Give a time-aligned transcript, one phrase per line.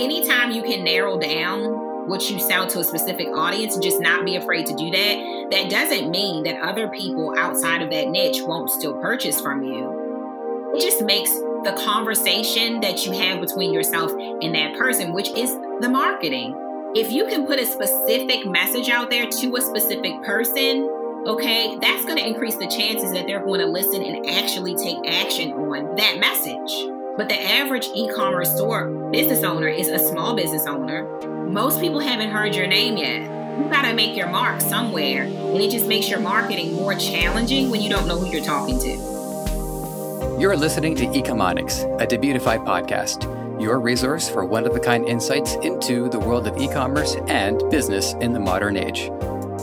[0.00, 4.36] anytime you can narrow down what you sell to a specific audience just not be
[4.36, 8.70] afraid to do that, that doesn't mean that other people outside of that niche won't
[8.70, 10.72] still purchase from you.
[10.74, 15.52] It just makes the conversation that you have between yourself and that person, which is
[15.80, 16.54] the marketing.
[16.94, 20.88] If you can put a specific message out there to a specific person,
[21.26, 24.96] okay, that's going to increase the chances that they're going to listen and actually take
[25.06, 26.99] action on that message.
[27.20, 31.04] But the average e commerce store business owner is a small business owner.
[31.50, 33.24] Most people haven't heard your name yet.
[33.58, 37.68] You got to make your mark somewhere, and it just makes your marketing more challenging
[37.68, 40.38] when you don't know who you're talking to.
[40.40, 43.24] You're listening to Ecomonics, a Debutify podcast,
[43.60, 47.62] your resource for one of a kind insights into the world of e commerce and
[47.70, 49.10] business in the modern age.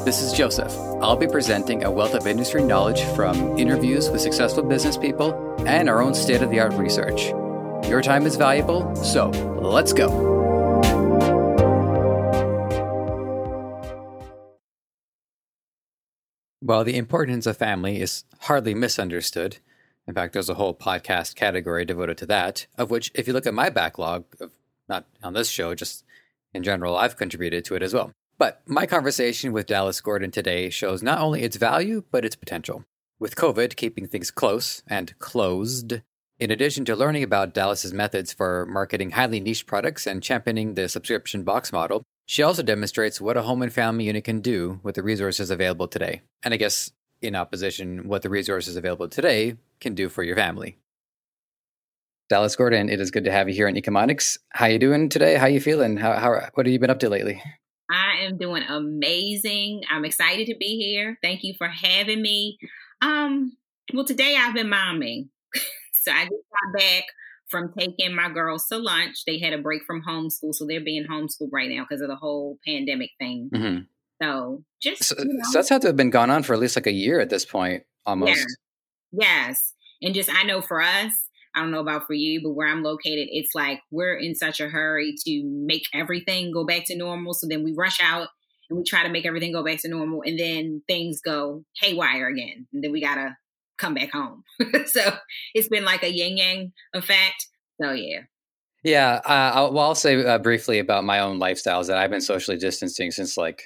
[0.05, 0.71] This is Joseph.
[1.01, 5.33] I'll be presenting a wealth of industry knowledge from interviews with successful business people
[5.65, 7.33] and our own state of the art research.
[7.87, 10.09] Your time is valuable, so let's go.
[16.59, 19.59] While the importance of family is hardly misunderstood,
[20.05, 23.47] in fact, there's a whole podcast category devoted to that, of which, if you look
[23.47, 24.51] at my backlog, of
[24.89, 26.03] not on this show, just
[26.53, 28.11] in general, I've contributed to it as well.
[28.37, 32.83] But my conversation with Dallas Gordon today shows not only its value, but its potential.
[33.17, 36.01] With COVID keeping things close and closed,
[36.39, 40.87] in addition to learning about Dallas's methods for marketing highly niche products and championing the
[40.87, 44.95] subscription box model, she also demonstrates what a home and family unit can do with
[44.95, 46.21] the resources available today.
[46.43, 50.77] And I guess in opposition, what the resources available today can do for your family.
[52.29, 54.37] Dallas Gordon, it is good to have you here on Ecomonics.
[54.49, 55.35] How you doing today?
[55.35, 55.97] How you feeling?
[55.97, 57.41] How, how what have you been up to lately?
[57.89, 59.83] I am doing amazing.
[59.89, 61.17] I'm excited to be here.
[61.23, 62.59] Thank you for having me.
[63.01, 63.55] Um,
[63.93, 65.29] well, today I've been momming.
[66.07, 67.03] so I just got back
[67.49, 69.23] from taking my girls to lunch.
[69.25, 72.15] They had a break from homeschool, so they're being homeschooled right now because of the
[72.15, 73.49] whole pandemic thing.
[73.53, 73.79] Mm-hmm.
[74.21, 75.43] So just so, you know.
[75.43, 77.29] so, that's had to have been gone on for at least like a year at
[77.29, 78.45] this point, almost.
[79.11, 79.25] Yeah.
[79.25, 81.11] Yes, and just I know for us,
[81.55, 84.59] I don't know about for you, but where I'm located, it's like we're in such
[84.59, 87.33] a hurry to make everything go back to normal.
[87.33, 88.27] So then we rush out
[88.69, 92.27] and we try to make everything go back to normal, and then things go haywire
[92.27, 93.35] again, and then we gotta
[93.77, 94.43] come back home.
[94.85, 95.17] so
[95.53, 97.47] it's been like a yin yang effect.
[97.81, 98.21] So yeah.
[98.83, 102.21] Yeah, uh, I'll, well, I'll say uh, briefly about my own lifestyles that I've been
[102.21, 103.63] socially distancing since like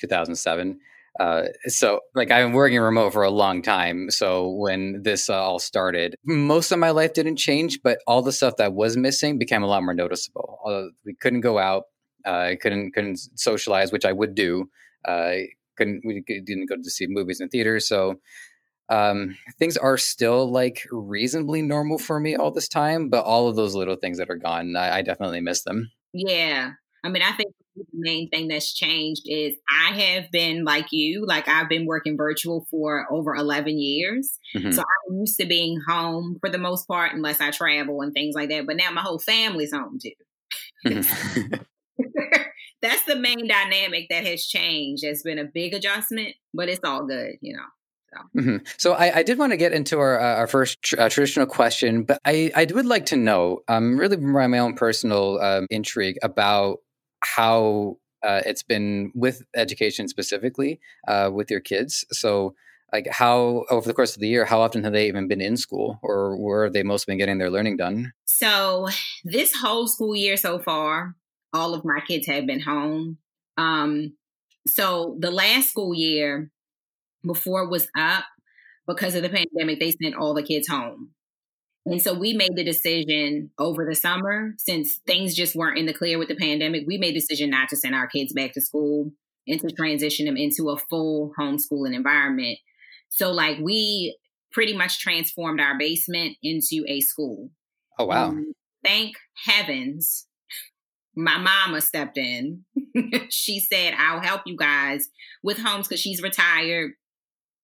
[0.00, 0.78] 2007.
[1.20, 4.10] Uh, so like I've been working remote for a long time.
[4.10, 8.32] So when this uh, all started, most of my life didn't change, but all the
[8.32, 10.60] stuff that was missing became a lot more noticeable.
[10.64, 11.84] Uh, we couldn't go out,
[12.24, 14.70] uh, couldn't couldn't socialize, which I would do.
[15.04, 15.34] Uh,
[15.76, 17.86] couldn't we didn't go to see movies and theaters.
[17.86, 18.20] So
[18.92, 23.56] um, things are still like reasonably normal for me all this time, but all of
[23.56, 25.90] those little things that are gone, I, I definitely miss them.
[26.12, 26.72] Yeah,
[27.02, 31.24] I mean, I think the main thing that's changed is I have been like you,
[31.26, 34.38] like I've been working virtual for over 11 years.
[34.54, 34.72] Mm-hmm.
[34.72, 38.34] So I'm used to being home for the most part, unless I travel and things
[38.34, 38.66] like that.
[38.66, 40.10] But now my whole family's home too.
[40.86, 41.54] Mm-hmm.
[42.82, 45.02] that's the main dynamic that has changed.
[45.02, 47.64] It's been a big adjustment, but it's all good, you know.
[48.12, 48.56] So, mm-hmm.
[48.76, 51.46] so I, I, did want to get into our, uh, our first tr- uh, traditional
[51.46, 55.66] question, but I, I would like to know, um, really from my own personal um,
[55.70, 56.78] intrigue about
[57.20, 62.04] how uh, it's been with education specifically uh, with your kids.
[62.12, 62.54] So,
[62.92, 65.56] like, how over the course of the year, how often have they even been in
[65.56, 68.12] school, or where have they most been getting their learning done?
[68.26, 68.88] So,
[69.24, 71.14] this whole school year so far,
[71.52, 73.18] all of my kids have been home.
[73.56, 74.14] Um,
[74.66, 76.50] so, the last school year
[77.24, 78.24] before it was up,
[78.86, 81.10] because of the pandemic, they sent all the kids home.
[81.84, 85.94] And so we made the decision over the summer, since things just weren't in the
[85.94, 88.60] clear with the pandemic, we made the decision not to send our kids back to
[88.60, 89.10] school
[89.48, 92.58] and to transition them into a full homeschooling environment.
[93.08, 94.16] So, like, we
[94.52, 97.50] pretty much transformed our basement into a school.
[97.98, 98.28] Oh, wow.
[98.28, 98.52] Um,
[98.84, 100.26] thank heavens
[101.14, 102.64] my mama stepped in.
[103.28, 105.08] she said, I'll help you guys
[105.42, 106.92] with homes because she's retired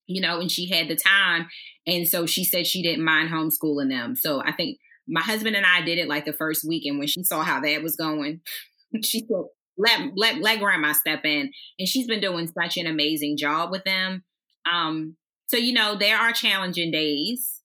[0.09, 1.49] you know, and she had the time.
[1.87, 4.17] And so she said she didn't mind homeschooling them.
[4.17, 6.85] So I think my husband and I did it like the first week.
[6.87, 8.41] And when she saw how that was going,
[9.03, 9.45] she said,
[9.77, 11.53] let, let, let grandma step in.
[11.79, 14.25] And she's been doing such an amazing job with them.
[14.71, 15.17] Um,
[15.47, 17.63] so, you know, there are challenging days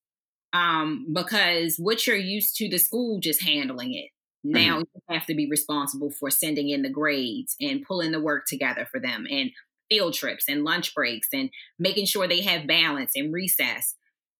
[0.54, 4.10] um, because what you're used to the school just handling it.
[4.44, 4.84] Now mm-hmm.
[4.94, 8.86] you have to be responsible for sending in the grades and pulling the work together
[8.90, 9.52] for them and
[9.90, 11.50] field trips and lunch breaks and
[11.80, 13.96] making sure they have balance and recess.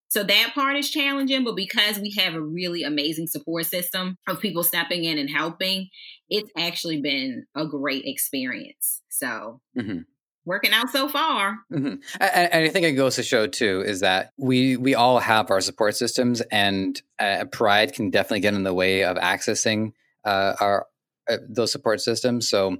[0.10, 4.40] So that part is challenging, but because we have a really amazing support system of
[4.40, 5.90] people stepping in and helping,
[6.30, 9.02] it's actually been a great experience.
[9.10, 10.02] So mm-hmm
[10.46, 11.60] working out so far.
[11.72, 11.96] Mm-hmm.
[12.20, 15.52] And, and, I think it goes to show too is that we we all have
[15.52, 19.94] our support systems, and uh, pride can definitely get in the way of accessing
[20.26, 20.88] uh, our
[21.30, 22.50] uh, those support systems.
[22.50, 22.78] So.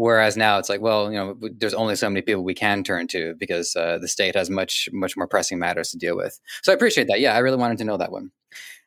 [0.00, 3.06] Whereas now it's like, well, you know, there's only so many people we can turn
[3.08, 6.40] to because uh, the state has much, much more pressing matters to deal with.
[6.62, 7.20] So I appreciate that.
[7.20, 8.30] Yeah, I really wanted to know that one.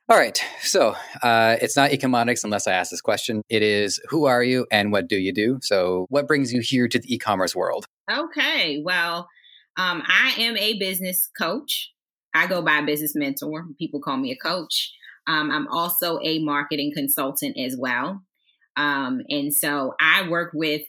[0.09, 0.43] All right.
[0.61, 3.43] So uh, it's not Ecomonics unless I ask this question.
[3.47, 5.59] It is who are you and what do you do?
[5.61, 7.85] So, what brings you here to the e commerce world?
[8.11, 8.81] Okay.
[8.83, 9.29] Well,
[9.77, 11.91] um, I am a business coach.
[12.33, 13.67] I go by business mentor.
[13.77, 14.91] People call me a coach.
[15.27, 18.23] Um, I'm also a marketing consultant as well.
[18.75, 20.81] Um, and so I work with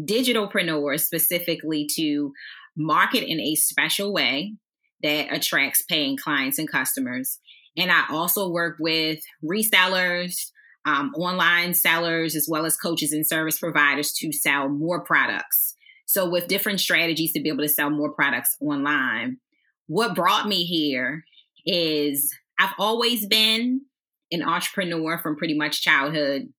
[0.00, 2.32] digitalpreneurs specifically to
[2.76, 4.54] market in a special way
[5.02, 7.38] that attracts paying clients and customers
[7.76, 10.50] and I also work with resellers,
[10.84, 15.74] um, online sellers, as well as coaches and service providers to sell more products.
[16.06, 19.38] So, with different strategies to be able to sell more products online.
[19.86, 21.24] What brought me here
[21.64, 23.82] is I've always been
[24.30, 26.52] an entrepreneur from pretty much childhood,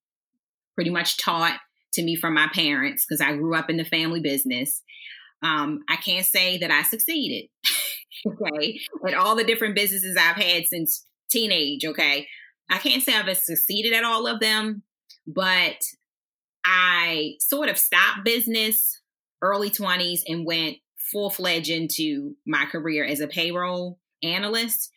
[0.76, 1.60] pretty much taught
[1.94, 4.82] to me from my parents because I grew up in the family business.
[5.42, 7.50] Um, I can't say that I succeeded.
[8.28, 11.86] okay, at all the different businesses I've had since teenage.
[11.86, 12.28] Okay,
[12.70, 14.84] I can't say I've succeeded at all of them,
[15.28, 15.84] but
[16.66, 19.02] I sort of stopped business
[19.42, 20.78] early 20s and went
[21.12, 24.90] full fledged into my career as a payroll analyst.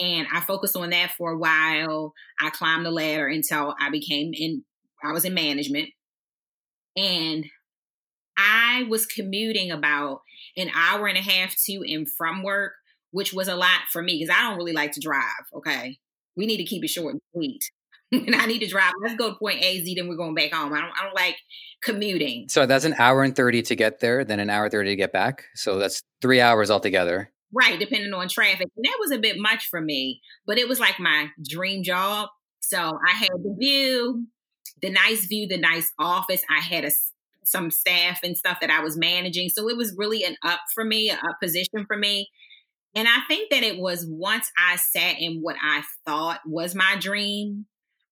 [0.00, 2.14] And I focused on that for a while.
[2.40, 4.64] I climbed the ladder until I became in,
[5.04, 5.90] I was in management.
[6.96, 7.46] And
[8.36, 10.22] I was commuting about
[10.56, 12.72] an hour and a half to and from work
[13.12, 15.22] which was a lot for me because I don't really like to drive.
[15.54, 15.98] Okay.
[16.36, 17.70] We need to keep it short and sweet.
[18.12, 18.92] and I need to drive.
[19.02, 20.72] Let's go to point A, Z, then we're going back home.
[20.72, 21.36] I don't, I don't like
[21.82, 22.48] commuting.
[22.48, 25.12] So that's an hour and 30 to get there, then an hour 30 to get
[25.12, 25.44] back.
[25.54, 27.30] So that's three hours altogether.
[27.52, 28.68] Right, depending on traffic.
[28.76, 32.28] And that was a bit much for me, but it was like my dream job.
[32.60, 34.26] So I had the view,
[34.82, 36.42] the nice view, the nice office.
[36.50, 36.90] I had a,
[37.44, 39.48] some staff and stuff that I was managing.
[39.48, 42.28] So it was really an up for me, a up position for me.
[42.94, 46.96] And I think that it was once I sat in what I thought was my
[46.98, 47.66] dream,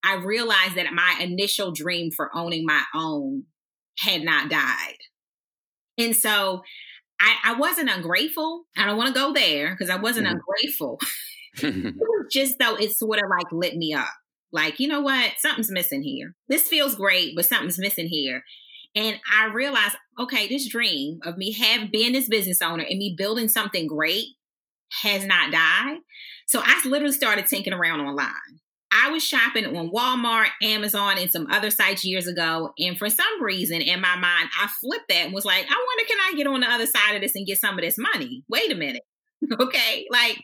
[0.04, 3.44] I realized that my initial dream for owning my own
[3.98, 4.98] had not died.
[5.98, 6.62] And so
[7.20, 8.64] I, I wasn't ungrateful.
[8.76, 10.36] I don't want to go there because I wasn't mm.
[10.36, 11.00] ungrateful.
[12.30, 14.06] just though it sort of like lit me up.
[14.52, 15.32] Like, you know what?
[15.38, 16.34] Something's missing here.
[16.48, 18.42] This feels great, but something's missing here.
[18.94, 23.14] And I realized, okay, this dream of me have being this business owner and me
[23.16, 24.24] building something great
[25.02, 25.98] has not died.
[26.46, 28.32] So I literally started tinking around online.
[28.90, 32.72] I was shopping on Walmart, Amazon, and some other sites years ago.
[32.78, 36.08] And for some reason in my mind, I flipped that and was like, I wonder,
[36.08, 38.44] can I get on the other side of this and get some of this money?
[38.48, 39.02] Wait a minute.
[39.60, 40.06] okay.
[40.10, 40.42] Like,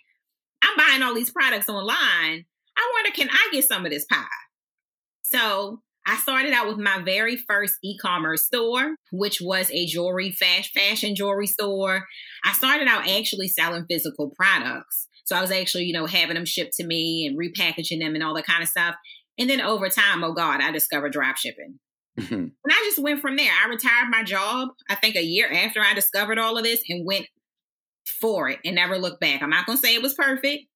[0.62, 2.44] I'm buying all these products online.
[2.76, 4.24] I wonder, can I get some of this pie?
[5.22, 10.32] So I started out with my very first e commerce store, which was a jewelry,
[10.32, 12.06] fast fashion jewelry store.
[12.44, 15.08] I started out actually selling physical products.
[15.24, 18.22] So I was actually, you know, having them shipped to me and repackaging them and
[18.22, 18.94] all that kind of stuff.
[19.38, 21.78] And then over time, oh God, I discovered drop shipping.
[22.18, 22.34] Mm-hmm.
[22.34, 23.50] And I just went from there.
[23.64, 27.06] I retired my job, I think a year after I discovered all of this and
[27.06, 27.26] went
[28.20, 29.42] for it and never looked back.
[29.42, 30.66] I'm not going to say it was perfect,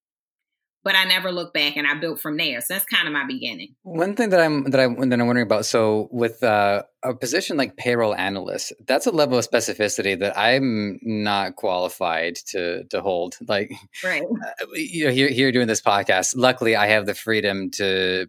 [0.88, 2.62] but I never looked back and I built from there.
[2.62, 3.74] So that's kind of my beginning.
[3.82, 5.66] One thing that I'm that I that I'm wondering about.
[5.66, 10.98] So with uh, a position like payroll analyst, that's a level of specificity that I'm
[11.02, 13.36] not qualified to to hold.
[13.46, 13.70] Like,
[14.02, 14.22] right?
[14.38, 16.32] Uh, you know, here here doing this podcast.
[16.34, 18.26] Luckily, I have the freedom to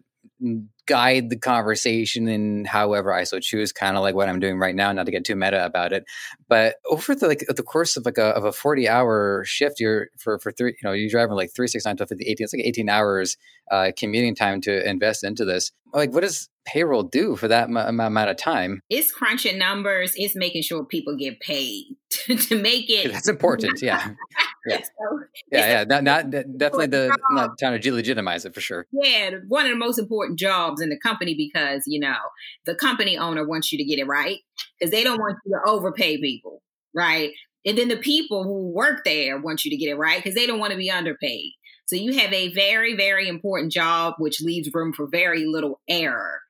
[0.86, 4.74] guide the conversation in however I so choose, kind of like what I'm doing right
[4.74, 6.04] now, not to get too meta about it.
[6.48, 10.08] But over the like the course of like a of a 40 hour shift, you're
[10.18, 12.52] for for three, you know, you're driving like three, six, nine, 12, 50, 18, it's
[12.54, 13.36] like 18 hours
[13.70, 15.70] uh, commuting time to invest into this.
[15.92, 18.80] Like, what does payroll do for that m- amount of time?
[18.90, 20.14] It's crunching numbers.
[20.16, 23.12] It's making sure people get paid to make it.
[23.12, 23.82] That's important.
[23.82, 24.14] Yeah.
[24.66, 24.80] Yeah.
[25.00, 25.68] So yeah.
[25.68, 25.84] Yeah.
[25.84, 28.86] Not, not definitely the, not trying to delegitimize it for sure.
[28.92, 29.30] Yeah.
[29.48, 32.18] One of the most important jobs in the company because, you know,
[32.66, 34.38] the company owner wants you to get it right
[34.78, 36.62] because they don't want you to overpay people.
[36.94, 37.30] Right.
[37.64, 40.46] And then the people who work there want you to get it right because they
[40.46, 41.52] don't want to be underpaid.
[41.86, 46.40] So you have a very, very important job, which leaves room for very little error.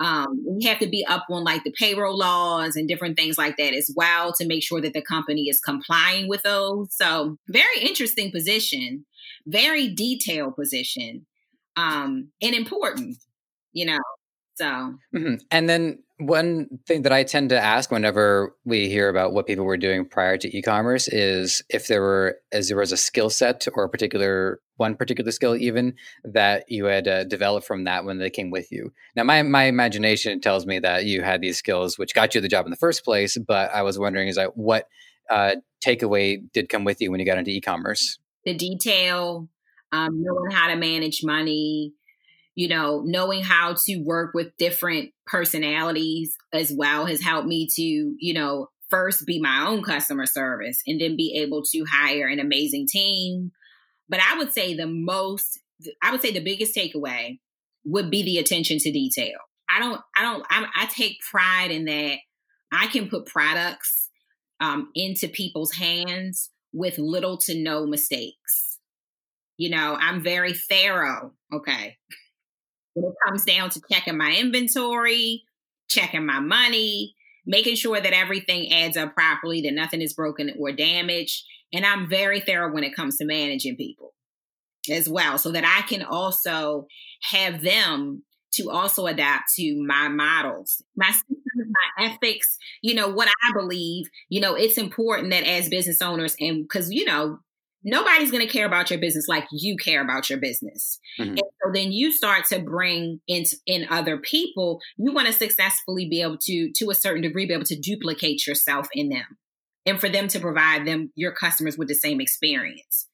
[0.00, 3.56] Um, you have to be up on like the payroll laws and different things like
[3.58, 6.88] that as well to make sure that the company is complying with those.
[6.94, 9.04] So, very interesting position
[9.46, 11.26] very detailed position
[11.76, 13.16] um, and important,
[13.72, 13.98] you know.
[14.60, 15.36] So, mm-hmm.
[15.50, 19.64] and then one thing that I tend to ask whenever we hear about what people
[19.64, 23.66] were doing prior to e-commerce is if there were as there was a skill set
[23.72, 28.18] or a particular one particular skill even that you had uh, developed from that when
[28.18, 28.92] they came with you.
[29.16, 32.48] Now, my my imagination tells me that you had these skills which got you the
[32.48, 34.88] job in the first place, but I was wondering is that what
[35.30, 35.52] uh,
[35.82, 38.18] takeaway did come with you when you got into e-commerce?
[38.44, 39.48] The detail,
[39.90, 41.94] um, knowing how to manage money,
[42.60, 47.82] you know, knowing how to work with different personalities as well has helped me to,
[47.82, 52.38] you know, first be my own customer service and then be able to hire an
[52.38, 53.50] amazing team.
[54.10, 55.58] But I would say the most,
[56.02, 57.38] I would say the biggest takeaway
[57.86, 59.38] would be the attention to detail.
[59.66, 62.18] I don't, I don't, I, I take pride in that
[62.70, 64.10] I can put products
[64.60, 68.78] um, into people's hands with little to no mistakes.
[69.56, 71.32] You know, I'm very thorough.
[71.50, 71.96] Okay.
[72.94, 75.44] When it comes down to checking my inventory,
[75.88, 77.14] checking my money,
[77.46, 81.44] making sure that everything adds up properly, that nothing is broken or damaged.
[81.72, 84.12] And I'm very thorough when it comes to managing people
[84.90, 86.86] as well, so that I can also
[87.22, 91.36] have them to also adapt to my models, my systems,
[91.98, 96.34] my ethics, you know, what I believe, you know, it's important that as business owners,
[96.40, 97.38] and because, you know,
[97.82, 100.98] nobody's going to care about your business like you care about your business.
[101.18, 101.30] Mm-hmm.
[101.30, 106.08] And so then you start to bring in, in other people, you want to successfully
[106.08, 109.38] be able to, to a certain degree, be able to duplicate yourself in them
[109.86, 113.06] and for them to provide them, your customers with the same experience.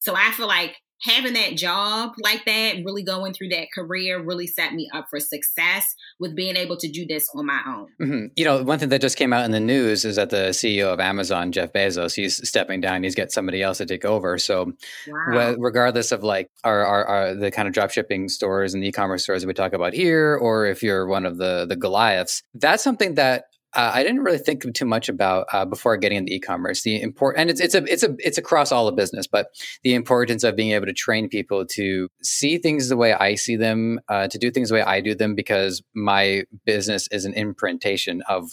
[0.00, 4.46] So I feel like having that job like that, really going through that career, really
[4.46, 7.86] set me up for success with being able to do this on my own.
[8.00, 8.26] Mm-hmm.
[8.36, 10.92] You know, one thing that just came out in the news is that the CEO
[10.92, 13.02] of Amazon, Jeff Bezos, he's stepping down.
[13.02, 14.38] He's got somebody else to take over.
[14.38, 14.72] So,
[15.08, 15.54] wow.
[15.58, 19.42] regardless of like our, our, our, the kind of drop shipping stores and e-commerce stores
[19.42, 23.14] that we talk about here, or if you're one of the the Goliaths, that's something
[23.14, 23.44] that
[23.74, 26.82] uh, I didn't really think too much about uh, before getting into e-commerce.
[26.82, 29.48] The import and it's it's a it's a it's across all of business, but
[29.82, 33.56] the importance of being able to train people to see things the way I see
[33.56, 37.34] them, uh, to do things the way I do them, because my business is an
[37.34, 38.50] imprintation of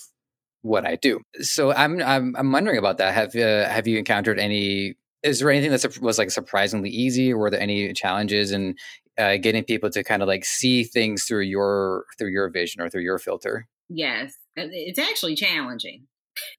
[0.61, 1.21] what I do.
[1.41, 3.13] So I'm I'm, I'm wondering about that.
[3.13, 4.95] Have uh, have you encountered any?
[5.21, 7.31] Is there anything that was like surprisingly easy?
[7.31, 8.75] Or were there any challenges in
[9.17, 12.89] uh, getting people to kind of like see things through your through your vision or
[12.89, 13.67] through your filter?
[13.89, 16.07] Yes, it's actually challenging.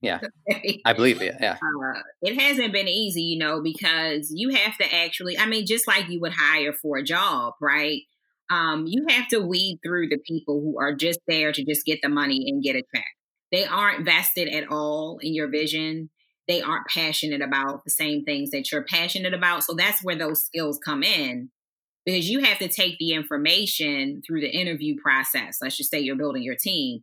[0.01, 0.21] Yeah,
[0.85, 1.35] I believe it.
[1.41, 5.39] Yeah, uh, it hasn't been easy, you know, because you have to actually.
[5.39, 8.03] I mean, just like you would hire for a job, right?
[8.51, 12.01] Um, you have to weed through the people who are just there to just get
[12.03, 13.07] the money and get a check.
[13.51, 16.11] They aren't vested at all in your vision.
[16.47, 19.65] They aren't passionate about the same things that you're passionate about.
[19.65, 21.51] So that's where those skills come in
[22.05, 25.59] because you have to take the information through the interview process.
[25.63, 27.03] Let's just say you're building your team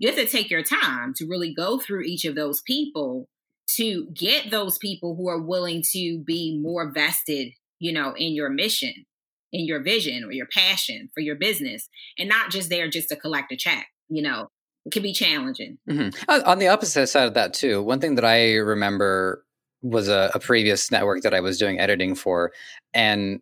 [0.00, 3.28] you have to take your time to really go through each of those people
[3.76, 8.48] to get those people who are willing to be more vested, you know, in your
[8.48, 9.06] mission,
[9.52, 11.88] in your vision or your passion for your business
[12.18, 14.48] and not just there just to collect a check, you know.
[14.86, 15.76] It can be challenging.
[15.88, 16.48] Mm-hmm.
[16.48, 19.44] On the opposite side of that too, one thing that I remember
[19.82, 22.52] was a, a previous network that I was doing editing for
[22.94, 23.40] and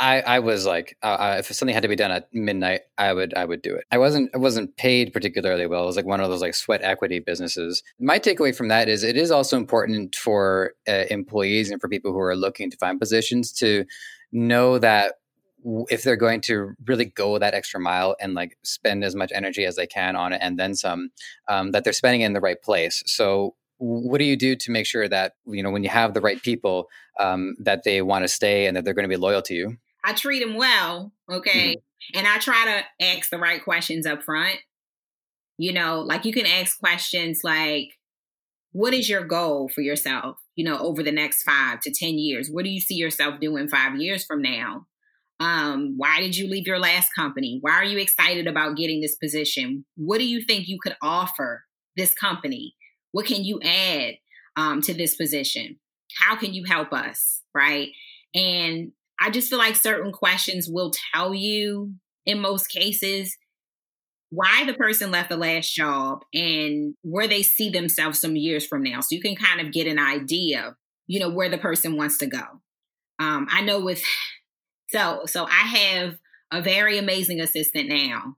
[0.00, 3.12] I, I was like, uh, uh, if something had to be done at midnight, I
[3.12, 3.84] would, I would do it.
[3.90, 5.82] I wasn't, I wasn't paid particularly well.
[5.82, 7.82] It was like one of those like sweat equity businesses.
[7.98, 12.12] My takeaway from that is it is also important for uh, employees and for people
[12.12, 13.86] who are looking to find positions to
[14.30, 15.14] know that
[15.90, 19.64] if they're going to really go that extra mile and like spend as much energy
[19.64, 21.10] as they can on it and then some,
[21.48, 23.02] um, that they're spending it in the right place.
[23.06, 26.20] So what do you do to make sure that you know when you have the
[26.20, 26.88] right people
[27.18, 29.76] um, that they want to stay and that they're going to be loyal to you
[30.08, 31.76] I treat them well, okay?
[31.76, 32.18] Mm-hmm.
[32.18, 34.56] And I try to ask the right questions up front.
[35.58, 37.90] You know, like you can ask questions like,
[38.72, 42.48] what is your goal for yourself, you know, over the next five to 10 years?
[42.48, 44.86] What do you see yourself doing five years from now?
[45.40, 47.58] Um, why did you leave your last company?
[47.60, 49.84] Why are you excited about getting this position?
[49.96, 51.64] What do you think you could offer
[51.98, 52.74] this company?
[53.12, 54.14] What can you add
[54.56, 55.78] um, to this position?
[56.18, 57.42] How can you help us?
[57.54, 57.90] Right.
[58.34, 61.94] And I just feel like certain questions will tell you
[62.24, 63.36] in most cases
[64.30, 68.82] why the person left the last job and where they see themselves some years from
[68.82, 69.00] now.
[69.00, 72.26] So you can kind of get an idea, you know, where the person wants to
[72.26, 72.42] go.
[73.18, 74.02] Um, I know with
[74.90, 76.18] so so I have
[76.50, 78.36] a very amazing assistant now.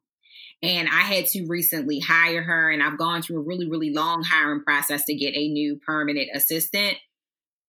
[0.63, 4.23] And I had to recently hire her, and I've gone through a really, really long
[4.23, 6.99] hiring process to get a new permanent assistant.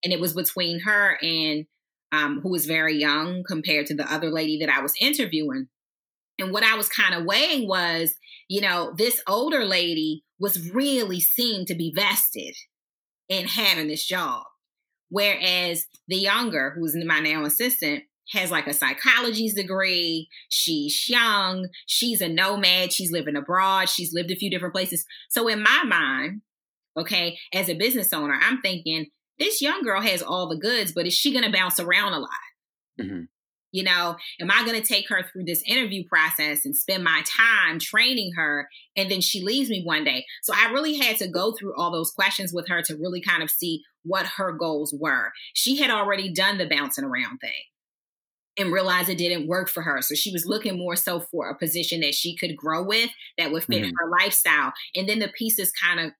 [0.03, 1.67] And it was between her and
[2.11, 5.67] um, who was very young compared to the other lady that I was interviewing.
[6.39, 8.15] And what I was kind of weighing was,
[8.47, 12.55] you know, this older lady was really seen to be vested
[13.29, 14.43] in having this job.
[15.09, 20.29] Whereas the younger, who's my now assistant, has like a psychology's degree.
[20.49, 21.67] She's young.
[21.85, 22.93] She's a nomad.
[22.93, 23.89] She's living abroad.
[23.89, 25.05] She's lived a few different places.
[25.29, 26.41] So in my mind,
[26.97, 29.07] okay, as a business owner, I'm thinking
[29.41, 32.19] this young girl has all the goods, but is she going to bounce around a
[32.19, 32.29] lot?
[32.99, 33.21] Mm-hmm.
[33.71, 37.23] You know, am I going to take her through this interview process and spend my
[37.25, 38.67] time training her
[38.97, 40.25] and then she leaves me one day?
[40.43, 43.41] So I really had to go through all those questions with her to really kind
[43.41, 45.31] of see what her goals were.
[45.53, 47.51] She had already done the bouncing around thing
[48.57, 50.01] and realized it didn't work for her.
[50.01, 53.51] So she was looking more so for a position that she could grow with that
[53.51, 53.91] would fit mm-hmm.
[53.97, 54.73] her lifestyle.
[54.95, 56.11] And then the pieces kind of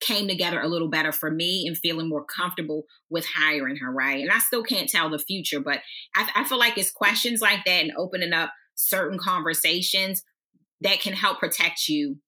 [0.00, 4.20] came together a little better for me and feeling more comfortable with hiring her, right?
[4.20, 5.80] And I still can't tell the future, but
[6.14, 10.22] I, I feel like it's questions like that and opening up certain conversations
[10.80, 12.18] that can help protect you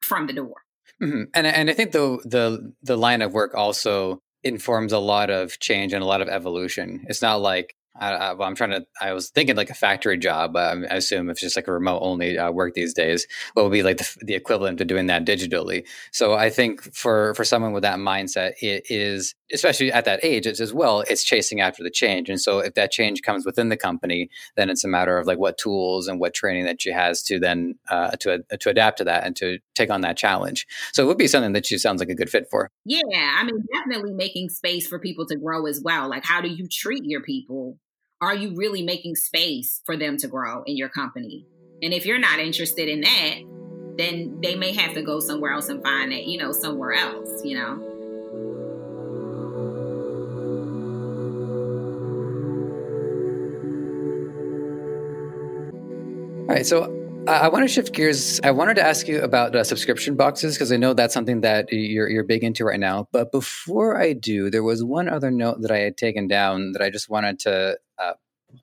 [0.00, 0.56] from the door.
[1.00, 1.24] Mm-hmm.
[1.34, 5.58] And and I think the the the line of work also informs a lot of
[5.60, 7.04] change and a lot of evolution.
[7.08, 8.86] It's not like I, I, well, I'm trying to.
[9.00, 10.56] I was thinking like a factory job.
[10.56, 13.72] I assume if it's just like a remote only uh, work these days, what would
[13.72, 15.86] be like the, the, equivalent to doing that digitally?
[16.12, 20.46] So I think for for someone with that mindset, it is especially at that age,
[20.46, 21.00] it's as well.
[21.08, 24.70] It's chasing after the change, and so if that change comes within the company, then
[24.70, 27.74] it's a matter of like what tools and what training that she has to then
[27.90, 30.66] uh, to to adapt to that and to take on that challenge.
[30.92, 32.70] So it would be something that she sounds like a good fit for.
[32.84, 33.00] Yeah,
[33.36, 36.08] I mean, definitely making space for people to grow as well.
[36.08, 37.78] Like, how do you treat your people?
[38.20, 41.46] Are you really making space for them to grow in your company?
[41.82, 43.36] And if you're not interested in that,
[43.96, 47.42] then they may have to go somewhere else and find it, you know, somewhere else,
[47.44, 47.86] you know.
[56.42, 56.94] All right, so
[57.26, 58.40] I want to shift gears.
[58.42, 61.72] I wanted to ask you about uh, subscription boxes because I know that's something that
[61.72, 63.08] you're you're big into right now.
[63.12, 66.82] But before I do, there was one other note that I had taken down that
[66.82, 67.78] I just wanted to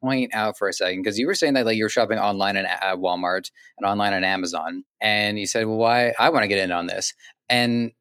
[0.01, 2.57] point out for a second because you were saying that like you were shopping online
[2.57, 6.59] at Walmart and online on Amazon, and you said, "Well, why I want to get
[6.59, 7.13] in on this?"
[7.49, 7.91] And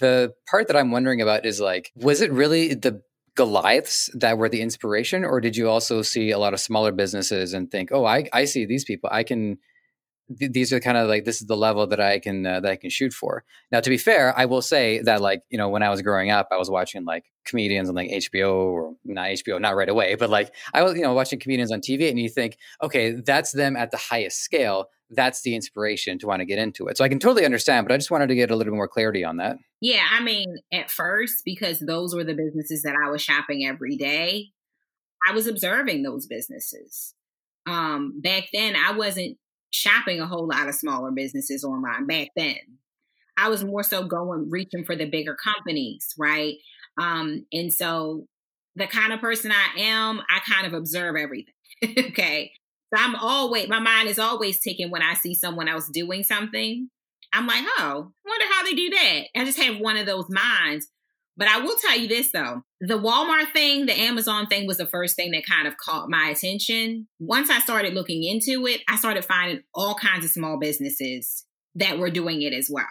[0.00, 3.02] the part that I'm wondering about is like, was it really the
[3.34, 7.54] Goliaths that were the inspiration, or did you also see a lot of smaller businesses
[7.54, 9.08] and think, "Oh, I I see these people.
[9.12, 9.58] I can."
[10.38, 12.70] Th- these are kind of like this is the level that I can uh, that
[12.70, 13.44] I can shoot for.
[13.72, 16.30] Now, to be fair, I will say that like you know when I was growing
[16.30, 20.14] up, I was watching like comedians on like HBO or not HBO, not right away,
[20.14, 23.52] but like I was you know watching comedians on TV, and you think, okay, that's
[23.52, 24.86] them at the highest scale.
[25.10, 26.98] That's the inspiration to want to get into it.
[26.98, 28.88] So I can totally understand, but I just wanted to get a little bit more
[28.88, 29.56] clarity on that.
[29.80, 33.96] Yeah, I mean, at first, because those were the businesses that I was shopping every
[33.96, 34.48] day,
[35.26, 37.14] I was observing those businesses.
[37.66, 39.38] Um, back then, I wasn't
[39.70, 42.56] shopping a whole lot of smaller businesses online back then.
[43.36, 46.56] I was more so going reaching for the bigger companies, right?
[47.00, 48.26] Um, and so
[48.74, 51.54] the kind of person I am, I kind of observe everything.
[51.84, 52.52] okay.
[52.94, 56.88] So I'm always my mind is always ticking when I see someone else doing something.
[57.32, 59.22] I'm like, oh, wonder how they do that.
[59.36, 60.88] I just have one of those minds
[61.38, 64.86] but I will tell you this though the Walmart thing, the Amazon thing was the
[64.86, 67.08] first thing that kind of caught my attention.
[67.18, 71.98] Once I started looking into it, I started finding all kinds of small businesses that
[71.98, 72.86] were doing it as well.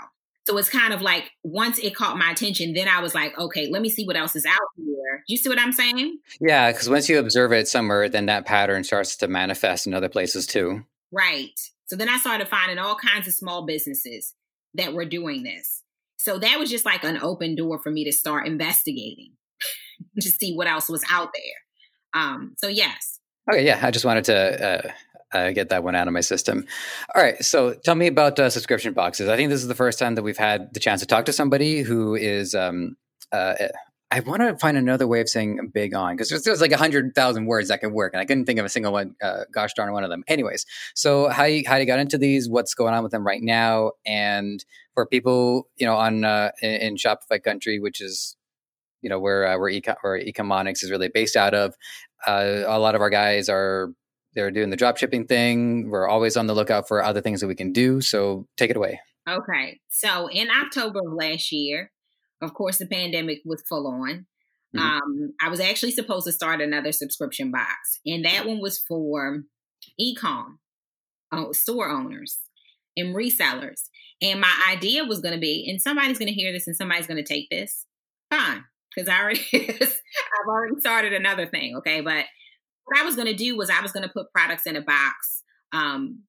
[0.46, 3.68] So it's kind of like once it caught my attention, then I was like, okay,
[3.70, 5.24] let me see what else is out here.
[5.28, 6.20] You see what I'm saying?
[6.40, 10.10] Yeah, because once you observe it somewhere, then that pattern starts to manifest in other
[10.10, 10.86] places too.
[11.12, 11.60] Right.
[11.88, 14.34] So then I started finding all kinds of small businesses
[14.74, 15.84] that were doing this.
[16.18, 19.32] So that was just like an open door for me to start investigating
[20.20, 22.22] to see what else was out there.
[22.22, 23.20] Um, so yes.
[23.50, 26.66] Okay, yeah, I just wanted to uh, uh, get that one out of my system.
[27.16, 29.30] All right, so tell me about uh, subscription boxes.
[29.30, 31.34] I think this is the first time that we've had the chance to talk to
[31.34, 32.54] somebody who is.
[32.54, 32.98] Um,
[33.32, 33.56] uh,
[34.10, 36.78] I want to find another way of saying big on because there's, there's, like a
[36.78, 39.16] hundred thousand words that could work, and I couldn't think of a single one.
[39.22, 40.24] Uh, gosh darn one of them.
[40.28, 40.66] Anyways,
[40.96, 42.50] so how you how you got into these?
[42.50, 43.92] What's going on with them right now?
[44.06, 48.38] And for people, you know, on uh, in, in Shopify country, which is
[49.02, 51.76] you know where uh, where, Eco- where Ecomonics is really based out of.
[52.26, 53.90] Uh, a lot of our guys are
[54.36, 55.90] they're doing the drop shipping thing.
[55.90, 58.00] We're always on the lookout for other things that we can do.
[58.02, 59.02] So take it away.
[59.28, 59.80] Okay.
[59.90, 61.92] So in October of last year,
[62.42, 64.26] of course, the pandemic was full on.
[64.76, 64.80] Mm-hmm.
[64.80, 69.44] Um, I was actually supposed to start another subscription box, and that one was for
[70.00, 70.58] ecom
[71.32, 72.40] uh, store owners
[72.96, 73.84] and resellers.
[74.22, 77.08] And my idea was going to be, and somebody's going to hear this and somebody's
[77.08, 77.86] going to take this.
[78.32, 78.64] Fine.
[78.96, 81.76] Because I already, I've already started another thing.
[81.78, 82.02] Okay.
[82.02, 82.26] But
[82.86, 84.82] what I was going to do was I was going to put products in a
[84.82, 86.24] box, um,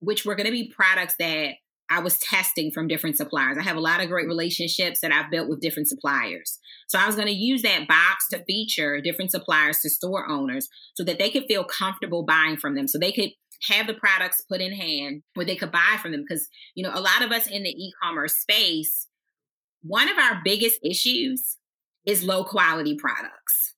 [0.00, 1.54] which were going to be products that
[1.90, 3.58] I was testing from different suppliers.
[3.58, 6.58] I have a lot of great relationships that I've built with different suppliers.
[6.88, 10.68] So I was going to use that box to feature different suppliers to store owners
[10.94, 12.88] so that they could feel comfortable buying from them.
[12.88, 13.30] So they could
[13.68, 16.24] have the products put in hand where they could buy from them.
[16.26, 19.06] Because, you know, a lot of us in the e commerce space,
[19.82, 21.58] one of our biggest issues
[22.06, 23.74] is low quality products.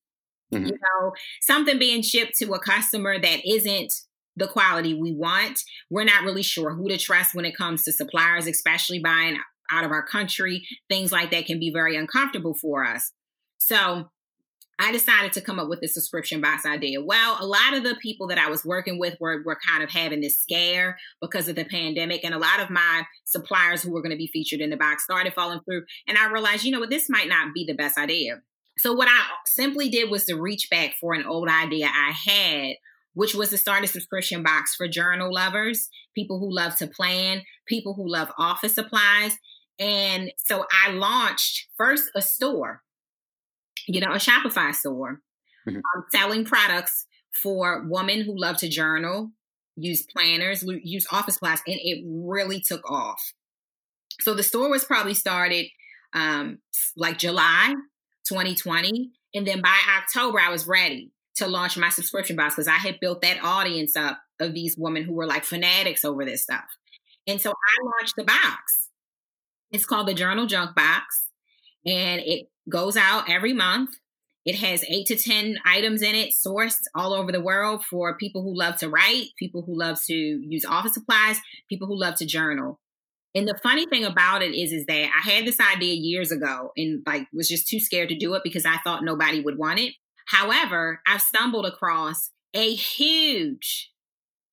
[0.55, 0.67] Mm-hmm.
[0.67, 3.93] You know, something being shipped to a customer that isn't
[4.37, 5.61] the quality we want.
[5.91, 9.39] We're not really sure who to trust when it comes to suppliers, especially buying
[9.71, 10.67] out of our country.
[10.89, 13.13] Things like that can be very uncomfortable for us.
[13.59, 14.11] So
[14.79, 17.03] I decided to come up with the subscription box idea.
[17.03, 19.91] Well, a lot of the people that I was working with were, were kind of
[19.91, 22.25] having this scare because of the pandemic.
[22.25, 25.05] And a lot of my suppliers who were going to be featured in the box
[25.05, 25.85] started falling through.
[26.07, 28.43] And I realized, you know what, this might not be the best idea.
[28.79, 32.77] So what I simply did was to reach back for an old idea I had
[33.17, 37.41] which was to start a subscription box for journal lovers, people who love to plan,
[37.67, 39.39] people who love office supplies.
[39.79, 42.83] And so I launched first a store,
[43.89, 45.23] you know, a Shopify store,
[45.67, 45.77] mm-hmm.
[45.79, 47.07] um, selling products
[47.43, 49.31] for women who love to journal,
[49.77, 53.33] use planners, use office supplies, and it really took off.
[54.21, 55.69] So the store was probably started
[56.13, 56.59] um,
[56.99, 57.73] like July
[58.29, 59.11] 2020.
[59.35, 63.01] And then by October, I was ready to launch my subscription box because I had
[63.01, 66.65] built that audience up of these women who were like fanatics over this stuff.
[67.27, 68.89] And so I launched the box.
[69.71, 71.29] It's called the Journal Junk Box,
[71.85, 73.91] and it goes out every month.
[74.45, 78.43] It has eight to 10 items in it, sourced all over the world for people
[78.43, 82.27] who love to write, people who love to use office supplies, people who love to
[82.27, 82.79] journal.
[83.35, 86.71] And the funny thing about it is, is that I had this idea years ago
[86.77, 89.81] and like was just too scared to do it because I thought nobody would want
[89.81, 89.95] it.
[90.27, 93.91] However, I've stumbled across a huge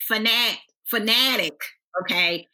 [0.09, 1.59] fanat, fanatic,
[2.01, 2.47] okay,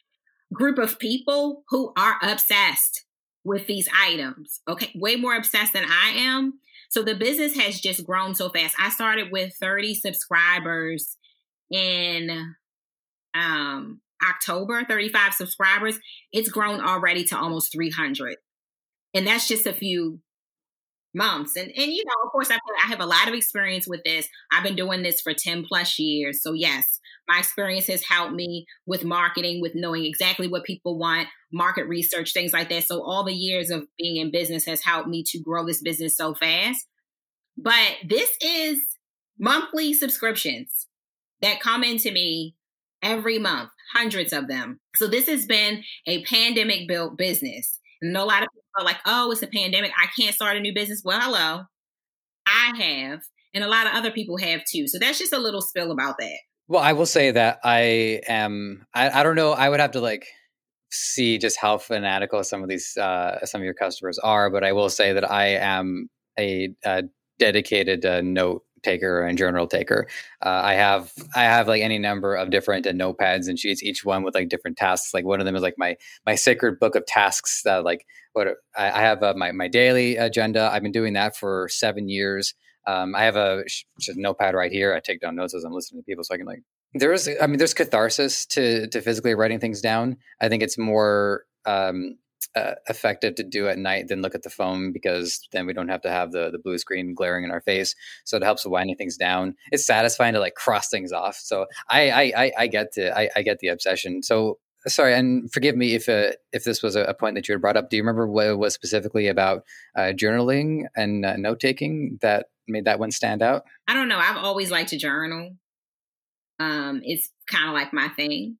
[0.52, 3.04] group of people who are obsessed
[3.44, 4.60] with these items.
[4.68, 6.60] Okay, way more obsessed than I am.
[6.90, 8.74] So the business has just grown so fast.
[8.78, 11.16] I started with 30 subscribers
[11.70, 12.54] in
[13.34, 15.98] um October, 35 subscribers.
[16.32, 18.36] It's grown already to almost 300.
[19.14, 20.20] And that's just a few
[21.14, 21.56] months.
[21.56, 24.28] And and you know, of course, I I have a lot of experience with this.
[24.52, 26.42] I've been doing this for 10 plus years.
[26.42, 31.28] So yes, my experience has helped me with marketing, with knowing exactly what people want,
[31.52, 32.84] market research, things like that.
[32.84, 36.16] So all the years of being in business has helped me to grow this business
[36.16, 36.86] so fast.
[37.56, 38.80] But this is
[39.38, 40.86] monthly subscriptions
[41.42, 42.56] that come into me
[43.02, 44.80] every month, hundreds of them.
[44.96, 47.79] So this has been a pandemic built business.
[48.02, 49.92] And a lot of people are like, oh, it's a pandemic.
[49.98, 51.02] I can't start a new business.
[51.04, 51.64] Well, hello.
[52.46, 53.20] I have.
[53.52, 54.86] And a lot of other people have too.
[54.88, 56.38] So that's just a little spill about that.
[56.68, 59.52] Well, I will say that I am, I, I don't know.
[59.52, 60.24] I would have to like
[60.92, 64.50] see just how fanatical some of these, uh, some of your customers are.
[64.50, 66.08] But I will say that I am
[66.38, 67.02] a, a
[67.38, 70.06] dedicated uh, note taker and journal taker.
[70.44, 74.04] Uh, I have I have like any number of different uh, notepads and sheets, each
[74.04, 75.14] one with like different tasks.
[75.14, 78.48] Like one of them is like my my sacred book of tasks that like what
[78.76, 80.70] I, I have uh, my my daily agenda.
[80.72, 82.54] I've been doing that for seven years.
[82.86, 83.62] Um, I have a,
[84.16, 84.94] notepad right here.
[84.94, 86.62] I take down notes as I'm listening to people, so I can like.
[86.94, 90.16] There's, I mean, there's catharsis to to physically writing things down.
[90.40, 92.16] I think it's more um,
[92.54, 95.88] uh, effective to do at night than look at the phone because then we don't
[95.88, 97.94] have to have the the blue screen glaring in our face.
[98.24, 99.54] So it helps winding things down.
[99.72, 101.36] It's satisfying to like cross things off.
[101.36, 104.22] So I I I, I get to I, I, get the obsession.
[104.22, 107.60] So sorry, and forgive me if uh, if this was a, point that you had
[107.60, 107.90] brought up.
[107.90, 109.64] Do you remember what it was specifically about
[109.96, 113.64] uh, journaling and uh, note taking that made that one stand out?
[113.86, 114.18] I don't know.
[114.18, 115.56] I've always liked to journal.
[116.58, 118.56] Um, it's kind of like my thing.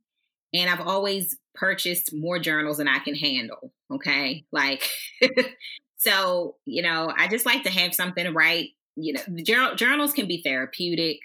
[0.52, 3.72] And I've always purchased more journals than I can handle.
[3.92, 4.44] Okay.
[4.52, 4.88] Like,
[5.98, 8.70] so, you know, I just like to have something write.
[8.96, 11.18] You know, journal, journals can be therapeutic.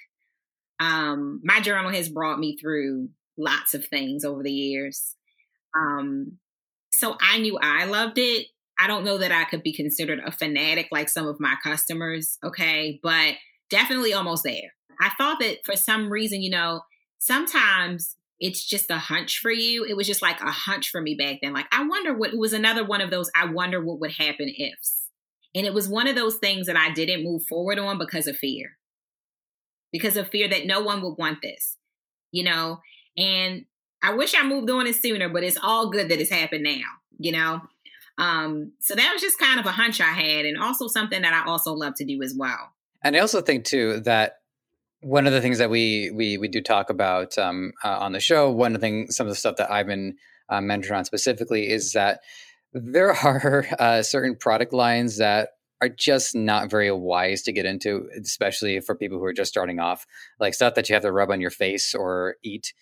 [0.80, 5.16] Um, my journal has brought me through lots of things over the years.
[5.76, 6.38] Um,
[6.92, 8.48] so I knew I loved it.
[8.80, 12.38] I don't know that I could be considered a fanatic like some of my customers.
[12.44, 13.00] Okay.
[13.02, 13.36] But
[13.70, 14.74] definitely almost there.
[15.02, 16.82] I thought that for some reason, you know,
[17.18, 19.86] sometimes it's just a hunch for you.
[19.86, 21.54] It was just like a hunch for me back then.
[21.54, 24.50] Like, I wonder what it was another one of those, I wonder what would happen
[24.50, 25.10] ifs.
[25.54, 28.36] And it was one of those things that I didn't move forward on because of
[28.36, 28.78] fear.
[29.92, 31.78] Because of fear that no one would want this,
[32.32, 32.82] you know?
[33.18, 33.66] And
[34.04, 36.84] I wish I moved on it sooner, but it's all good that it's happened now,
[37.18, 37.62] you know?
[38.18, 41.34] Um, so that was just kind of a hunch I had, and also something that
[41.34, 42.74] I also love to do as well.
[43.02, 44.40] And I also think too that
[45.06, 48.20] one of the things that we we we do talk about um, uh, on the
[48.20, 50.18] show, one of the things, some of the stuff that I've been
[50.50, 52.22] uh, on specifically is that
[52.74, 58.10] there are uh, certain product lines that are just not very wise to get into,
[58.20, 60.08] especially for people who are just starting off.
[60.40, 62.74] Like stuff that you have to rub on your face or eat.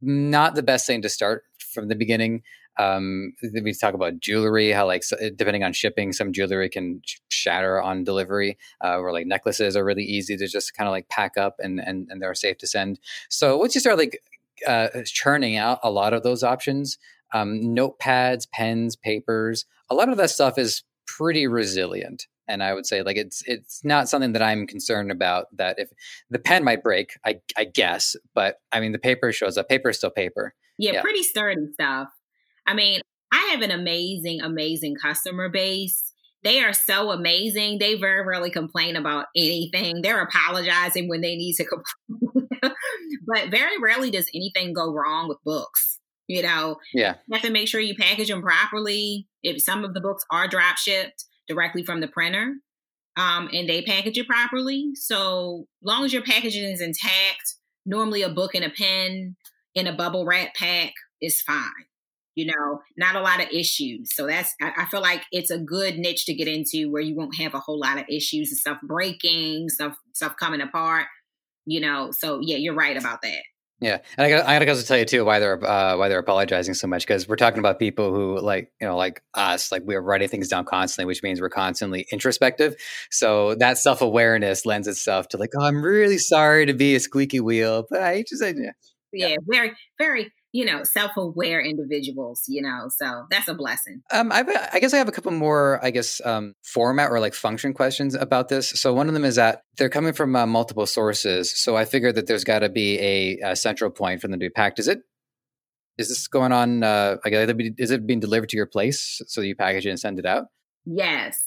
[0.00, 2.42] Not the best thing to start from the beginning.
[2.78, 5.02] Um, we talk about jewelry, how like
[5.36, 10.04] depending on shipping, some jewelry can shatter on delivery, uh, or like necklaces are really
[10.04, 12.98] easy to just kind of like pack up and and and they're safe to send.
[13.28, 14.20] So once you start like
[14.66, 16.98] uh, churning out a lot of those options,
[17.32, 22.86] um, notepads, pens, papers, a lot of that stuff is pretty resilient and I would
[22.86, 25.46] say like it's it's not something that I'm concerned about.
[25.56, 25.90] That if
[26.30, 29.68] the pen might break, I I guess, but I mean the paper shows up.
[29.68, 30.54] Paper is still paper.
[30.78, 32.08] Yeah, yeah, pretty sturdy stuff.
[32.66, 33.00] I mean,
[33.32, 36.12] I have an amazing, amazing customer base.
[36.44, 37.78] They are so amazing.
[37.78, 40.02] They very rarely complain about anything.
[40.02, 42.48] They're apologizing when they need to complain,
[43.26, 46.00] but very rarely does anything go wrong with books.
[46.26, 49.28] You know, yeah, you have to make sure you package them properly.
[49.42, 52.54] If some of the books are drop shipped directly from the printer,
[53.16, 54.90] um, and they package it properly.
[54.94, 59.36] So long as your packaging is intact, normally a book and a pen
[59.74, 61.70] in a bubble wrap pack is fine.
[62.34, 64.14] You know, not a lot of issues.
[64.14, 67.14] So that's I, I feel like it's a good niche to get into where you
[67.14, 71.06] won't have a whole lot of issues and stuff breaking, stuff stuff coming apart.
[71.66, 73.42] You know, so yeah, you're right about that.
[73.82, 76.20] Yeah, and I got I got to tell you too why they're uh, why they're
[76.20, 79.82] apologizing so much because we're talking about people who like you know like us like
[79.84, 82.76] we're writing things down constantly, which means we're constantly introspective.
[83.10, 87.00] So that self awareness lends itself to like, oh, I'm really sorry to be a
[87.00, 88.70] squeaky wheel, but I just I, yeah.
[89.12, 94.02] yeah, very very you know, self-aware individuals, you know, so that's a blessing.
[94.12, 97.32] Um, I've, I guess I have a couple more, I guess, um, format or like
[97.32, 98.68] function questions about this.
[98.68, 101.50] So one of them is that they're coming from uh, multiple sources.
[101.50, 104.44] So I figured that there's got to be a, a, central point for them to
[104.44, 104.78] be packed.
[104.78, 105.00] Is it?
[105.96, 106.82] Is this going on?
[106.82, 107.32] Uh, like,
[107.78, 110.46] is it being delivered to your place so you package it and send it out?
[110.84, 111.38] Yes.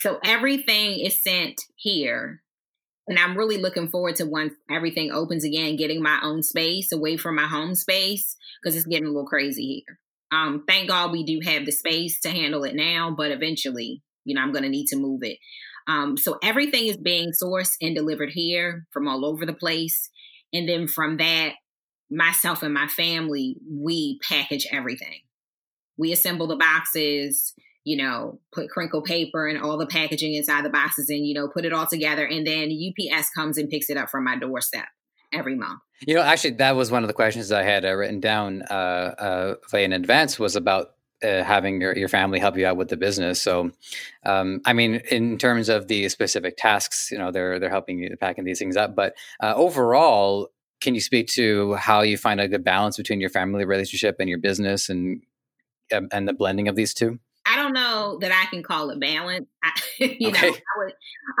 [0.00, 2.42] So everything is sent here
[3.08, 7.16] and I'm really looking forward to once everything opens again, getting my own space away
[7.16, 9.98] from my home space because it's getting a little crazy here.
[10.32, 14.34] Um, thank God we do have the space to handle it now, but eventually, you
[14.34, 15.38] know, I'm going to need to move it.
[15.88, 20.08] Um, so everything is being sourced and delivered here from all over the place.
[20.52, 21.54] And then from that,
[22.10, 25.20] myself and my family, we package everything.
[25.98, 27.52] We assemble the boxes,
[27.84, 31.48] you know, put crinkle paper and all the packaging inside the boxes and, you know,
[31.48, 32.24] put it all together.
[32.24, 34.86] And then UPS comes and picks it up from my doorstep
[35.32, 35.80] every month.
[36.06, 39.56] You know, actually, that was one of the questions I had uh, written down uh,
[39.72, 42.96] uh, in advance was about uh, having your, your family help you out with the
[42.96, 43.40] business.
[43.40, 43.70] So,
[44.24, 48.16] um, I mean, in terms of the specific tasks, you know, they're they're helping you
[48.16, 48.96] packing these things up.
[48.96, 50.48] But uh, overall,
[50.80, 54.28] can you speak to how you find a good balance between your family relationship and
[54.28, 55.22] your business, and
[55.94, 57.20] um, and the blending of these two?
[57.44, 59.46] I don't know that I can call it balance.
[59.64, 60.50] I, you okay.
[60.50, 60.92] know, I would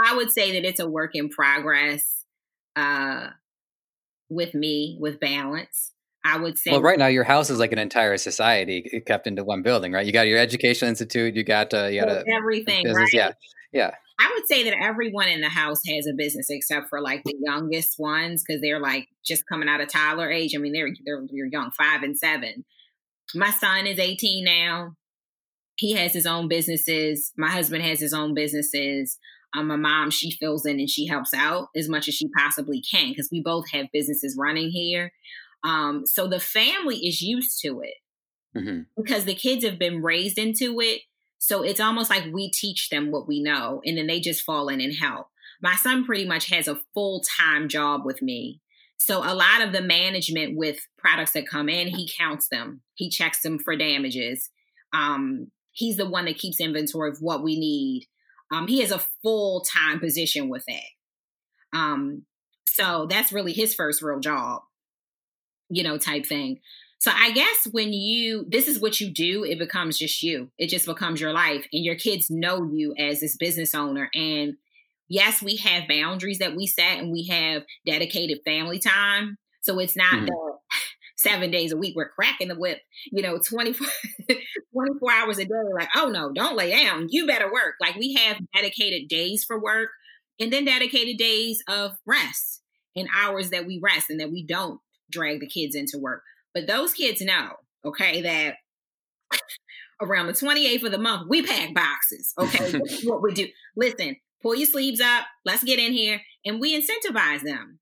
[0.04, 2.24] I would say that it's a work in progress
[2.76, 3.28] uh,
[4.28, 5.92] with me with balance.
[6.24, 6.70] I would say.
[6.70, 10.06] Well, right now your house is like an entire society kept into one building, right?
[10.06, 12.96] You got your educational institute, you got uh, you got a everything, business.
[12.96, 13.12] right?
[13.12, 13.32] Yeah,
[13.72, 13.90] yeah.
[14.20, 17.34] I would say that everyone in the house has a business except for like the
[17.40, 20.54] youngest ones because they're like just coming out of toddler age.
[20.54, 22.64] I mean, they're they're, they're young, five and seven.
[23.34, 24.94] My son is eighteen now
[25.76, 27.32] he has his own businesses.
[27.36, 29.18] My husband has his own businesses.
[29.54, 32.82] Um, my mom, she fills in and she helps out as much as she possibly
[32.82, 35.12] can because we both have businesses running here.
[35.64, 37.94] Um, so the family is used to it
[38.56, 38.80] mm-hmm.
[38.96, 41.02] because the kids have been raised into it.
[41.38, 44.68] So it's almost like we teach them what we know and then they just fall
[44.68, 45.26] in and help.
[45.60, 48.60] My son pretty much has a full time job with me.
[48.96, 53.10] So a lot of the management with products that come in, he counts them, he
[53.10, 54.50] checks them for damages.
[54.92, 58.06] Um, he's the one that keeps inventory of what we need.
[58.52, 61.78] Um, he has a full time position with that.
[61.78, 62.26] Um,
[62.68, 64.62] so that's really his first real job,
[65.68, 66.60] you know, type thing.
[66.98, 70.50] So I guess when you, this is what you do, it becomes just you.
[70.56, 71.66] It just becomes your life.
[71.72, 74.08] And your kids know you as this business owner.
[74.14, 74.54] And
[75.08, 79.36] yes, we have boundaries that we set and we have dedicated family time.
[79.62, 80.26] So it's not mm-hmm.
[80.26, 80.58] the
[81.22, 81.94] seven days a week.
[81.96, 82.80] We're cracking the whip,
[83.10, 83.86] you know, 24,
[84.72, 85.54] 24 hours a day.
[85.74, 87.06] Like, oh no, don't lay down.
[87.10, 87.74] You better work.
[87.80, 89.90] Like we have dedicated days for work
[90.40, 92.62] and then dedicated days of rest
[92.96, 94.80] and hours that we rest and that we don't
[95.10, 96.22] drag the kids into work.
[96.54, 97.52] But those kids know,
[97.84, 98.56] okay, that
[100.02, 102.34] around the 28th of the month, we pack boxes.
[102.38, 102.78] Okay.
[103.04, 103.46] what we do.
[103.76, 105.24] Listen, pull your sleeves up.
[105.44, 106.20] Let's get in here.
[106.44, 107.78] And we incentivize them.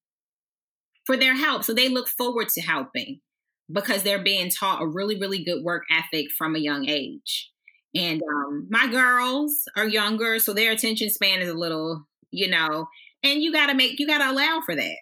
[1.07, 1.65] for their help.
[1.65, 3.21] So they look forward to helping
[3.73, 7.51] because they're being taught a really, really good work ethic from a young age.
[7.95, 12.89] And um, my girls are younger, so their attention span is a little, you know,
[13.23, 14.97] and you got to make, you got to allow for that.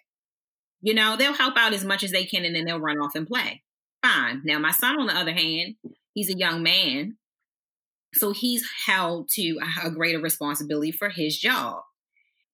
[0.81, 3.15] You know, they'll help out as much as they can and then they'll run off
[3.15, 3.63] and play.
[4.01, 4.41] Fine.
[4.45, 5.75] Now, my son, on the other hand,
[6.13, 7.17] he's a young man.
[8.15, 11.81] So he's held to a greater responsibility for his job.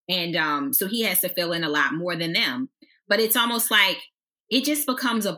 [0.10, 2.70] And um, so he has to fill in a lot more than them.
[3.08, 3.98] But it's almost like
[4.50, 5.38] it just becomes a,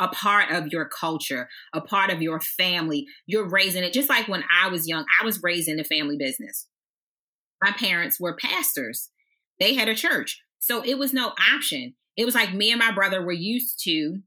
[0.00, 3.06] a part of your culture, a part of your family.
[3.26, 6.16] You're raising it just like when I was young, I was raised in the family
[6.16, 6.66] business.
[7.62, 9.10] My parents were pastors,
[9.60, 10.42] they had a church.
[10.58, 11.94] So it was no option.
[12.16, 14.20] It was like me and my brother were used to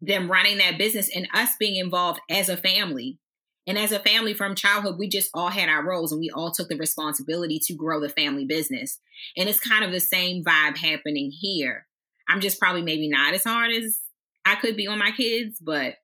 [0.00, 3.18] them running that business and us being involved as a family.
[3.66, 6.50] And as a family from childhood, we just all had our roles and we all
[6.50, 8.98] took the responsibility to grow the family business.
[9.36, 11.86] And it's kind of the same vibe happening here.
[12.32, 14.00] I'm just probably maybe not as hard as
[14.46, 15.96] I could be on my kids, but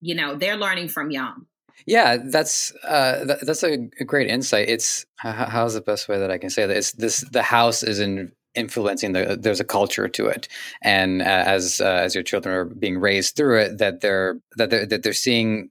[0.00, 1.46] you know, they're learning from young.
[1.86, 4.68] Yeah, that's uh, that's a, great insight.
[4.68, 6.76] It's how's the best way that I can say that?
[6.76, 10.48] It's this: the house is in influencing the there's a culture to it
[10.80, 14.70] and uh, as uh, as your children are being raised through it that they're that
[14.70, 15.68] they're that they're seeing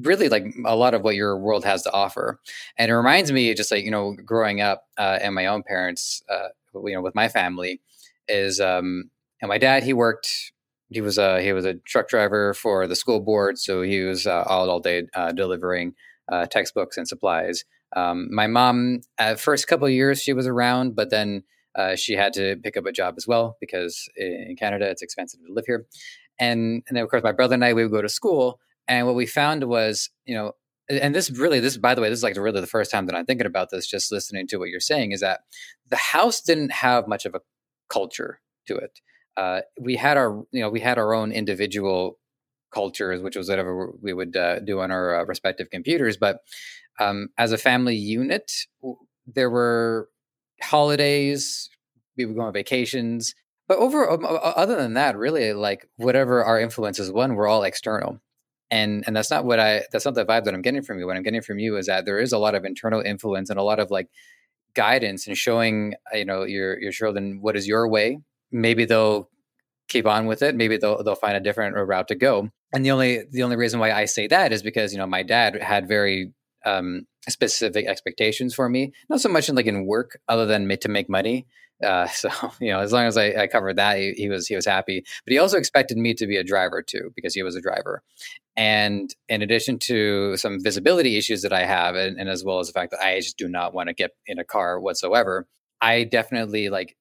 [0.00, 2.40] really like a lot of what your world has to offer
[2.78, 6.22] and it reminds me just like you know growing up uh, and my own parents
[6.30, 7.82] uh, you know with my family
[8.28, 10.52] is um and my dad he worked
[10.88, 14.26] he was a he was a truck driver for the school board so he was
[14.26, 15.94] uh, all all day uh, delivering
[16.30, 21.10] uh, textbooks and supplies um, my mom at first couple years she was around but
[21.10, 21.42] then
[21.76, 25.40] uh, she had to pick up a job as well because in Canada it's expensive
[25.46, 25.86] to live here.
[26.38, 29.06] And, and then of course my brother and I we would go to school, and
[29.06, 30.52] what we found was you know,
[30.88, 33.14] and this really this by the way this is like really the first time that
[33.14, 35.40] I'm thinking about this just listening to what you're saying is that
[35.88, 37.40] the house didn't have much of a
[37.90, 39.00] culture to it.
[39.36, 42.18] Uh, we had our you know we had our own individual
[42.72, 46.16] cultures, which was whatever we would uh, do on our uh, respective computers.
[46.16, 46.40] But
[46.98, 48.50] um, as a family unit,
[49.26, 50.08] there were
[50.62, 51.68] holidays,
[52.16, 53.34] we would go on vacations.
[53.68, 58.20] But over, um, other than that, really, like whatever our influences, one, we're all external,
[58.70, 59.82] and and that's not what I.
[59.90, 61.06] That's not the vibe that I'm getting from you.
[61.06, 63.58] What I'm getting from you is that there is a lot of internal influence and
[63.58, 64.08] a lot of like
[64.74, 68.20] guidance and showing, you know, your your children what is your way.
[68.52, 69.30] Maybe they'll
[69.88, 70.54] keep on with it.
[70.54, 72.50] Maybe they'll they'll find a different route to go.
[72.72, 75.22] And the only the only reason why I say that is because you know my
[75.22, 76.32] dad had very
[76.64, 78.92] um, specific expectations for me.
[79.08, 81.46] Not so much in like in work, other than to make money.
[81.84, 82.30] Uh, so
[82.60, 85.04] you know, as long as I, I covered that, he, he, was he was happy.
[85.24, 88.02] But he also expected me to be a driver too, because he was a driver.
[88.56, 92.68] And in addition to some visibility issues that I have, and, and as well as
[92.68, 95.46] the fact that I just do not want to get in a car whatsoever,
[95.80, 96.96] I definitely like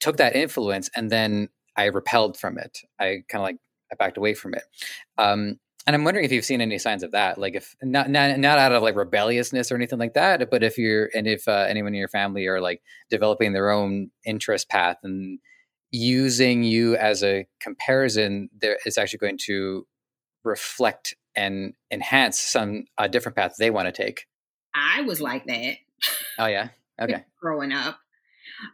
[0.00, 2.78] took that influence, and then I repelled from it.
[2.98, 3.56] I kind of like
[3.92, 4.64] I backed away from it.
[5.18, 8.38] Um, and I'm wondering if you've seen any signs of that, like if not not,
[8.38, 11.66] not out of like rebelliousness or anything like that, but if you're and if uh,
[11.68, 15.40] anyone in your family are like developing their own interest path and
[15.90, 19.86] using you as a comparison, there is actually going to
[20.44, 24.26] reflect and enhance some a different path they want to take.
[24.74, 25.76] I was like that.
[26.38, 26.68] Oh yeah.
[27.00, 27.24] Okay.
[27.40, 27.98] Growing up,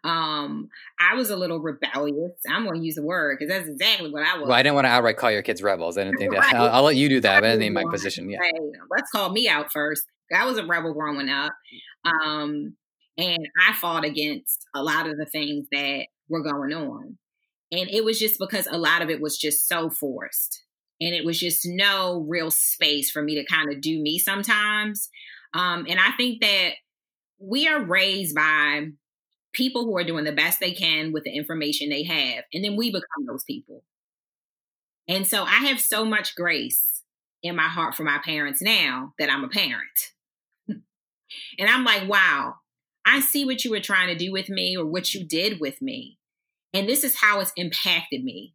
[0.04, 0.68] um,
[1.00, 2.32] I was a little rebellious.
[2.48, 4.48] I'm going to use the word because that's exactly what I was.
[4.48, 5.98] Well, I didn't want to outright call your kids rebels.
[5.98, 6.42] I didn't think right.
[6.42, 6.60] that.
[6.60, 7.44] I'll, I'll, let you do that.
[7.44, 8.28] I didn't my position.
[8.30, 8.40] Yeah.
[8.90, 10.04] let's call me out first.
[10.34, 11.52] I was a rebel growing up.
[12.04, 12.76] Um,
[13.16, 17.18] and I fought against a lot of the things that were going on.
[17.72, 20.62] And it was just because a lot of it was just so forced.
[21.00, 25.10] And it was just no real space for me to kind of do me sometimes.
[25.54, 26.72] Um, and I think that
[27.38, 28.86] we are raised by
[29.52, 32.44] people who are doing the best they can with the information they have.
[32.52, 33.82] And then we become those people.
[35.08, 37.02] And so I have so much grace
[37.42, 40.12] in my heart for my parents now that I'm a parent.
[40.68, 40.82] and
[41.58, 42.56] I'm like, wow,
[43.06, 45.80] I see what you were trying to do with me or what you did with
[45.80, 46.18] me.
[46.74, 48.54] And this is how it's impacted me.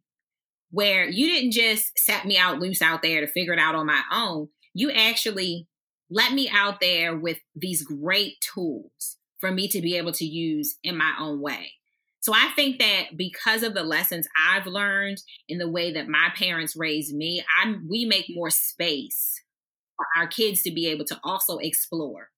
[0.70, 3.86] Where you didn't just set me out loose out there to figure it out on
[3.86, 4.48] my own.
[4.72, 5.68] You actually
[6.10, 10.76] let me out there with these great tools for me to be able to use
[10.82, 11.72] in my own way.
[12.20, 15.18] So I think that because of the lessons I've learned
[15.50, 19.42] in the way that my parents raised me, I we make more space
[19.98, 22.30] for our kids to be able to also explore.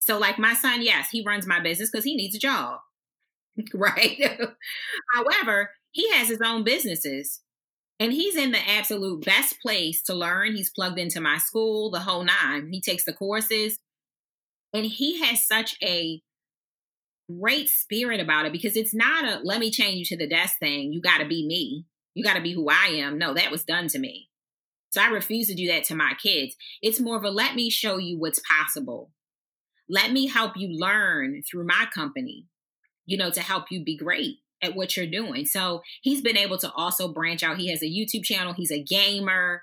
[0.00, 2.80] So like my son, yes, he runs my business because he needs a job.
[3.74, 4.18] right?
[5.14, 7.42] However, he has his own businesses
[8.00, 10.56] and he's in the absolute best place to learn.
[10.56, 12.70] He's plugged into my school, the whole nine.
[12.72, 13.78] He takes the courses
[14.74, 16.20] and he has such a
[17.30, 20.58] great spirit about it because it's not a let me change you to the desk
[20.58, 20.92] thing.
[20.92, 21.86] You got to be me.
[22.14, 23.16] You got to be who I am.
[23.16, 24.28] No, that was done to me.
[24.90, 26.54] So I refuse to do that to my kids.
[26.82, 29.10] It's more of a let me show you what's possible.
[29.88, 32.46] Let me help you learn through my company,
[33.06, 35.46] you know, to help you be great at what you're doing.
[35.46, 37.58] So he's been able to also branch out.
[37.58, 39.62] He has a YouTube channel, he's a gamer.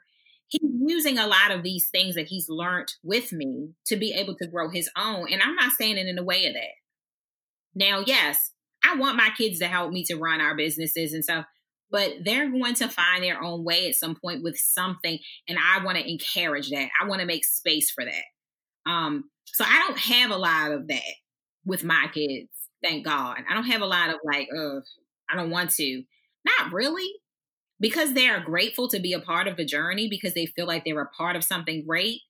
[0.52, 4.36] He's using a lot of these things that he's learned with me to be able
[4.36, 5.32] to grow his own.
[5.32, 6.74] And I'm not standing in the way of that.
[7.74, 8.52] Now, yes,
[8.84, 11.46] I want my kids to help me to run our businesses and stuff,
[11.90, 15.20] but they're going to find their own way at some point with something.
[15.48, 16.90] And I want to encourage that.
[17.02, 18.92] I want to make space for that.
[18.92, 21.14] Um, so I don't have a lot of that
[21.66, 22.50] with my kids.
[22.84, 23.38] Thank God.
[23.50, 24.84] I don't have a lot of like, ugh,
[25.30, 26.04] I don't want to.
[26.44, 27.10] Not really.
[27.82, 30.86] Because they are grateful to be a part of the journey because they feel like
[30.86, 32.22] they're a part of something great.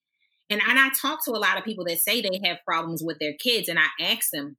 [0.50, 3.20] And, and I talk to a lot of people that say they have problems with
[3.20, 4.58] their kids, and I ask them,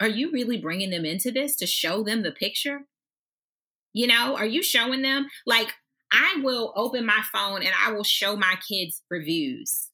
[0.00, 2.86] Are you really bringing them into this to show them the picture?
[3.92, 5.26] You know, are you showing them?
[5.44, 5.74] Like,
[6.10, 9.88] I will open my phone and I will show my kids reviews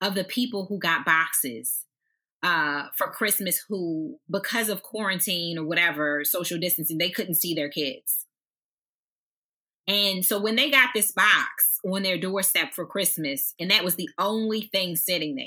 [0.00, 1.84] of the people who got boxes
[2.44, 7.70] uh, for Christmas who, because of quarantine or whatever, social distancing, they couldn't see their
[7.70, 8.26] kids.
[9.86, 13.96] And so when they got this box on their doorstep for Christmas, and that was
[13.96, 15.46] the only thing sitting there,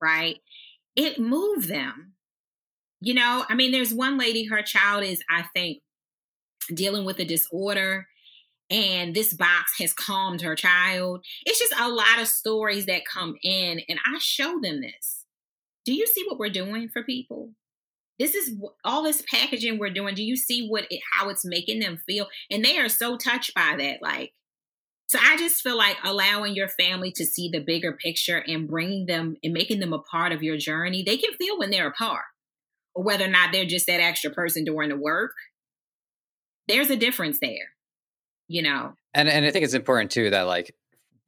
[0.00, 0.38] right?
[0.96, 2.12] It moved them.
[3.00, 5.82] You know, I mean, there's one lady, her child is, I think,
[6.72, 8.06] dealing with a disorder
[8.70, 11.24] and this box has calmed her child.
[11.44, 15.24] It's just a lot of stories that come in, and I show them this
[15.84, 17.50] do you see what we're doing for people?
[18.18, 20.14] This is all this packaging we're doing.
[20.14, 22.28] Do you see what it, how it's making them feel?
[22.50, 23.98] And they are so touched by that.
[24.00, 24.32] Like,
[25.08, 29.06] so I just feel like allowing your family to see the bigger picture and bringing
[29.06, 31.02] them and making them a part of your journey.
[31.02, 32.24] They can feel when they're apart,
[32.94, 35.32] or whether or not they're just that extra person doing the work.
[36.68, 37.72] There's a difference there,
[38.48, 38.94] you know.
[39.12, 40.74] And and I think it's important too that like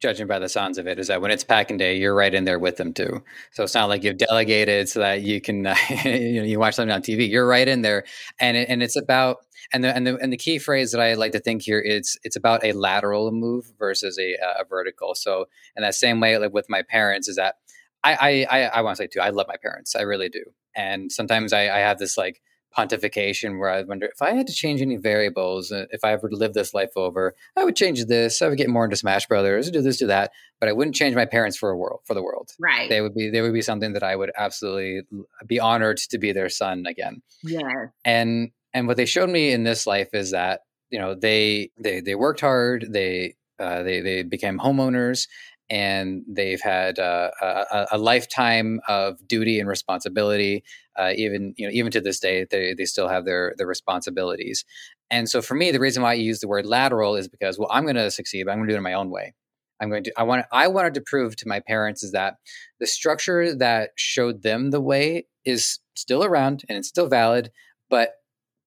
[0.01, 2.45] judging by the sounds of it, is that when it's packing day, you're right in
[2.45, 3.23] there with them too.
[3.51, 5.57] So it's not like you've delegated so that you can,
[6.05, 7.29] you know, you watch something on TV.
[7.29, 8.03] You're right in there,
[8.39, 9.37] and it, and it's about
[9.73, 12.17] and the and the and the key phrase that I like to think here is
[12.23, 15.15] it's about a lateral move versus a, a vertical.
[15.15, 15.45] So
[15.75, 17.55] in that same way, like with my parents, is that
[18.03, 20.43] I I I, I want to say too, I love my parents, I really do,
[20.75, 22.41] and sometimes I, I have this like
[22.77, 26.29] pontification where I wonder if I had to change any variables, uh, if I ever
[26.31, 28.41] live this life over, I would change this.
[28.41, 31.15] I would get more into Smash Brothers, do this, do that, but I wouldn't change
[31.15, 32.51] my parents for a world for the world.
[32.59, 32.89] Right?
[32.89, 35.01] They would be they would be something that I would absolutely
[35.45, 37.21] be honored to be their son again.
[37.43, 37.87] Yeah.
[38.05, 42.01] And and what they showed me in this life is that you know they they
[42.01, 42.87] they worked hard.
[42.89, 45.27] They uh, they they became homeowners
[45.69, 50.63] and they've had uh, a, a, lifetime of duty and responsibility.
[50.95, 54.63] Uh, even you know, even to this day, they they still have their their responsibilities.
[55.09, 57.69] And so, for me, the reason why I use the word lateral is because, well,
[57.71, 59.33] I'm going to succeed, but I'm going to do it in my own way.
[59.81, 60.13] I'm going to.
[60.17, 60.45] I want.
[60.51, 62.35] I wanted to prove to my parents is that
[62.79, 67.51] the structure that showed them the way is still around and it's still valid,
[67.89, 68.11] but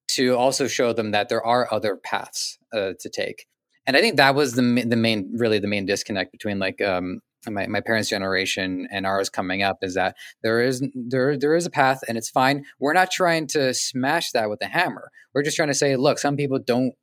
[0.09, 3.47] to also show them that there are other paths uh, to take
[3.85, 7.21] and I think that was the the main, really the main disconnect between like um,
[7.49, 11.65] my, my parents' generation and ours coming up is that there is there there is
[11.65, 12.65] a path and it's fine.
[12.79, 15.09] We're not trying to smash that with a hammer.
[15.33, 16.93] We're just trying to say, look, some people don't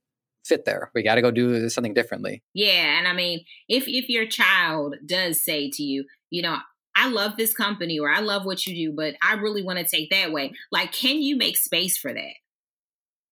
[0.44, 0.90] fit there.
[0.94, 2.42] We got to go do something differently.
[2.54, 6.58] Yeah, and I mean, if if your child does say to you, you know,
[6.94, 9.84] I love this company or I love what you do, but I really want to
[9.84, 10.52] take that way.
[10.70, 12.34] Like, can you make space for that?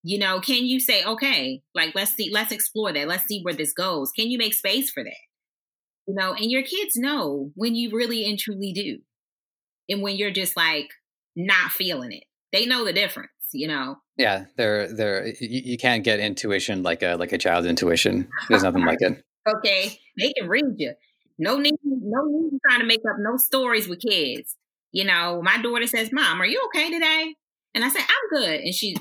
[0.08, 3.08] You know, can you say, okay, like let's see, let's explore that.
[3.08, 4.12] Let's see where this goes.
[4.12, 5.16] Can you make space for that?
[6.06, 8.98] You know, and your kids know when you really and truly do.
[9.88, 10.90] And when you're just like
[11.34, 12.22] not feeling it.
[12.52, 13.96] They know the difference, you know.
[14.16, 18.28] Yeah, they're they're you, you can't get intuition like a like a child's intuition.
[18.48, 19.24] There's nothing like it.
[19.48, 19.96] Okay.
[20.18, 20.92] They can read you.
[21.38, 24.56] No need no need trying to make up no stories with kids.
[24.90, 27.34] You know, my daughter says, Mom, are you okay today?
[27.72, 28.58] And I say, I'm good.
[28.58, 28.96] And she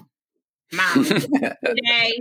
[0.74, 2.20] mom today.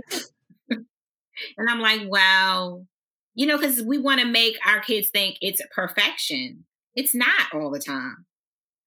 [0.69, 2.85] and I'm like, well,
[3.33, 6.65] you know, because we want to make our kids think it's perfection.
[6.95, 8.25] It's not all the time.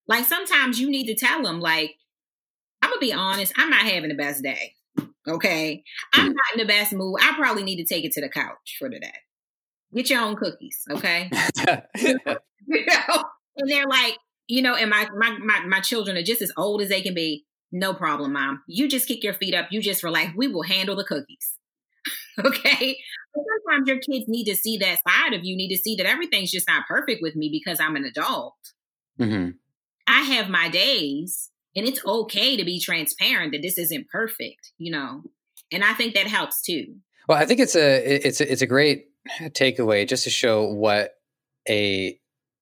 [0.06, 1.94] Like sometimes you need to tell them, like,
[2.80, 4.74] I'm gonna be honest, I'm not having the best day.
[5.28, 5.82] Okay.
[6.14, 7.20] I'm not in the best mood.
[7.20, 9.12] I probably need to take it to the couch for today.
[9.94, 11.30] Get your own cookies, okay?
[11.96, 12.16] you
[12.86, 13.24] know?
[13.56, 16.80] And they're like, you know, and my, my my my children are just as old
[16.80, 17.44] as they can be.
[17.70, 18.62] No problem, mom.
[18.66, 19.68] You just kick your feet up.
[19.70, 20.32] You just relax.
[20.36, 21.54] We will handle the cookies.
[22.44, 22.96] okay.
[23.34, 26.06] But sometimes your kids need to see that side of you, need to see that
[26.06, 28.54] everything's just not perfect with me because I'm an adult.
[29.20, 29.50] Mm-hmm.
[30.06, 34.90] I have my days And it's okay to be transparent that this isn't perfect, you
[34.90, 35.22] know.
[35.70, 36.96] And I think that helps too.
[37.28, 39.08] Well, I think it's a it's a, it's a great
[39.50, 41.12] takeaway just to show what
[41.68, 42.18] a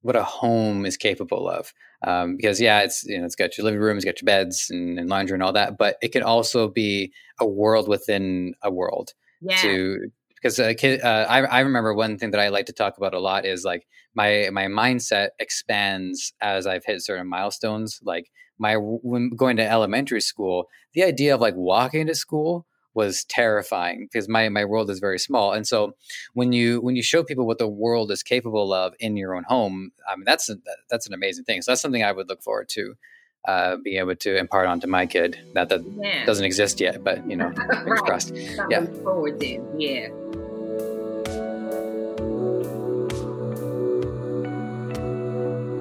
[0.07, 1.75] what a home is capable of.
[2.07, 4.69] Um, because yeah, it's you know it's got your living room, it's got your beds
[4.71, 8.71] and, and laundry and all that, but it can also be a world within a
[8.71, 9.13] world.
[9.41, 9.61] Yeah.
[9.63, 13.15] To because uh, uh, I I remember one thing that I like to talk about
[13.15, 18.01] a lot is like my my mindset expands as I've hit certain milestones.
[18.05, 23.25] Like my when going to elementary school, the idea of like walking to school was
[23.25, 25.53] terrifying because my my world is very small.
[25.53, 25.95] And so
[26.35, 29.45] when you when you show people what the world is capable of in your own
[29.45, 30.57] home i mean that's a,
[30.91, 31.63] that's an amazing thing.
[31.63, 32.95] So that's something i would look forward to
[33.47, 36.25] uh, being able to impart onto my kid that that yeah.
[36.25, 37.49] doesn't exist yet but you know
[37.87, 38.01] right.
[38.01, 38.33] crossed.
[38.69, 38.87] Yeah.
[39.05, 39.63] forward to.
[39.79, 40.09] Yeah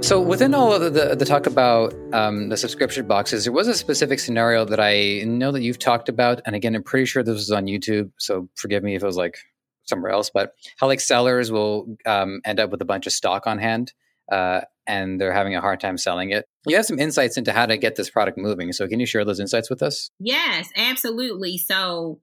[0.05, 3.73] So within all of the, the talk about um, the subscription boxes, there was a
[3.73, 7.33] specific scenario that I know that you've talked about, and again, I'm pretty sure this
[7.33, 8.11] was on YouTube.
[8.19, 9.39] So forgive me if it was like
[9.85, 13.47] somewhere else, but how like sellers will um, end up with a bunch of stock
[13.47, 13.93] on hand,
[14.31, 16.45] uh, and they're having a hard time selling it.
[16.67, 18.73] You have some insights into how to get this product moving.
[18.73, 20.11] So can you share those insights with us?
[20.19, 21.57] Yes, absolutely.
[21.57, 22.19] So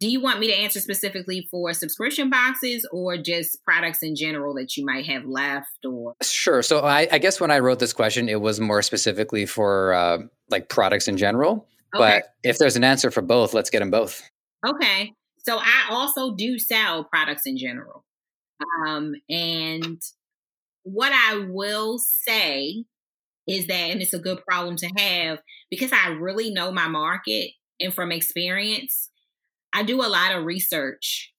[0.00, 4.54] do you want me to answer specifically for subscription boxes or just products in general
[4.54, 6.14] that you might have left or?
[6.22, 6.62] Sure.
[6.62, 10.18] So i, I guess when i wrote this question it was more specifically for uh,
[10.50, 11.66] like products in general.
[11.94, 12.20] Okay.
[12.20, 14.22] but if there's an answer for both let's get them both.
[14.66, 15.12] Okay.
[15.38, 18.04] So i also do sell products in general.
[18.86, 20.00] Um, and
[20.82, 22.84] what i will say
[23.48, 25.40] is that and it's a good problem to have
[25.70, 29.10] because i really know my market and from experience
[29.72, 31.32] I do a lot of research.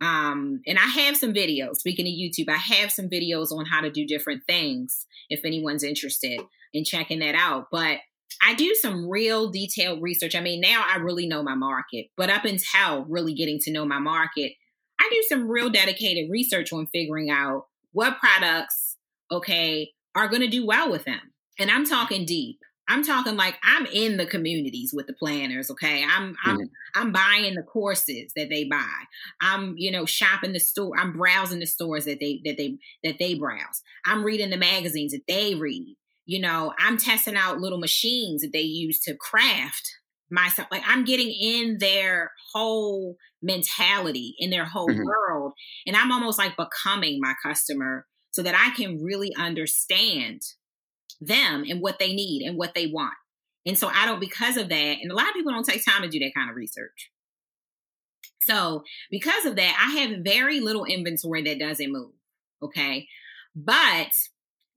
[0.00, 1.76] Um, and I have some videos.
[1.76, 5.82] Speaking of YouTube, I have some videos on how to do different things if anyone's
[5.82, 6.40] interested
[6.72, 7.66] in checking that out.
[7.72, 7.98] But
[8.42, 10.36] I do some real detailed research.
[10.36, 13.84] I mean, now I really know my market, but up until really getting to know
[13.84, 14.52] my market,
[15.00, 18.96] I do some real dedicated research on figuring out what products,
[19.30, 21.32] okay, are going to do well with them.
[21.58, 22.58] And I'm talking deep.
[22.88, 26.04] I'm talking like I'm in the communities with the planners, okay?
[26.04, 26.64] I'm I'm mm-hmm.
[26.94, 29.04] I'm buying the courses that they buy.
[29.40, 30.92] I'm, you know, shopping the store.
[30.98, 33.82] I'm browsing the stores that they that they that they browse.
[34.06, 35.96] I'm reading the magazines that they read.
[36.24, 39.90] You know, I'm testing out little machines that they use to craft
[40.30, 40.68] myself.
[40.70, 45.04] Like I'm getting in their whole mentality, in their whole mm-hmm.
[45.04, 45.52] world,
[45.86, 50.42] and I'm almost like becoming my customer so that I can really understand
[51.20, 53.14] them and what they need and what they want.
[53.66, 56.02] And so I don't, because of that, and a lot of people don't take time
[56.02, 57.10] to do that kind of research.
[58.42, 62.12] So because of that, I have very little inventory that doesn't move.
[62.62, 63.06] Okay.
[63.54, 64.10] But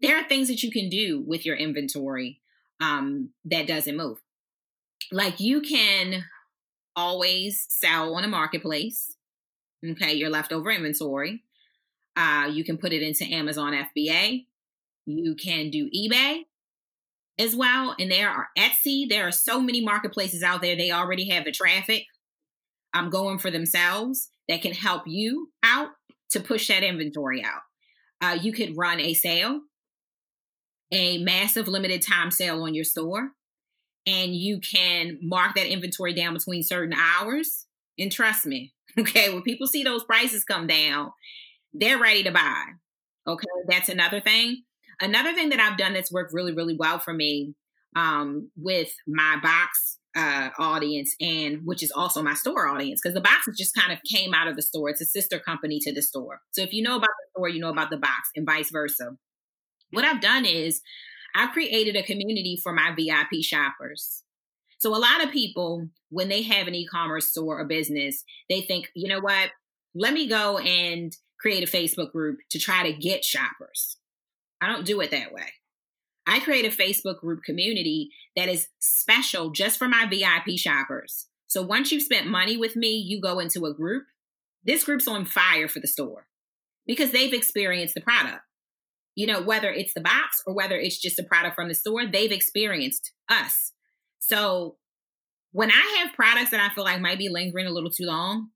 [0.02, 2.42] there are things that you can do with your inventory
[2.82, 4.18] um, that doesn't move.
[5.12, 6.26] Like you can
[6.96, 9.16] always sell on a marketplace.
[9.88, 10.14] Okay.
[10.14, 11.44] Your leftover inventory.
[12.18, 14.48] Uh, you can put it into Amazon FBA.
[15.06, 16.41] You can do eBay
[17.39, 17.95] as well.
[17.99, 19.08] And there are Etsy.
[19.10, 20.76] There are so many marketplaces out there.
[20.76, 22.06] They already have the traffic
[22.93, 25.89] I'm um, going for themselves that can help you out
[26.32, 27.62] to push that inventory out.
[28.22, 29.62] Uh, you could run a sale,
[30.91, 33.30] a massive limited time sale on your store,
[34.06, 37.66] and you can mark that inventory down between certain hours.
[37.97, 41.12] And trust me, okay, when people see those prices come down,
[41.74, 42.64] they're ready to buy.
[43.26, 44.64] Okay, that's another thing.
[45.02, 47.56] Another thing that I've done that's worked really, really well for me
[47.95, 53.22] um, with my box uh, audience and which is also my store audience because the
[53.22, 54.89] box just kind of came out of the store.
[54.89, 56.41] It's a sister company to the store.
[56.52, 59.12] So if you know about the store, you know about the box and vice versa.
[59.91, 60.82] What I've done is
[61.36, 64.24] I've created a community for my VIP shoppers.
[64.80, 68.89] So a lot of people, when they have an e-commerce store or business, they think,
[68.95, 69.52] you know what?
[69.93, 73.97] Let me go and create a Facebook group to try to get shoppers.
[74.62, 75.47] I don't do it that way.
[76.28, 81.28] I create a Facebook group community that is special just for my VIP shoppers.
[81.47, 84.05] So once you've spent money with me, you go into a group.
[84.64, 86.28] This group's on fire for the store
[86.86, 88.43] because they've experienced the product.
[89.16, 92.05] You know, whether it's the box or whether it's just a product from the store,
[92.05, 93.74] they've experienced us.
[94.20, 94.78] So
[95.51, 98.51] when I have products that I feel like might be lingering a little too long,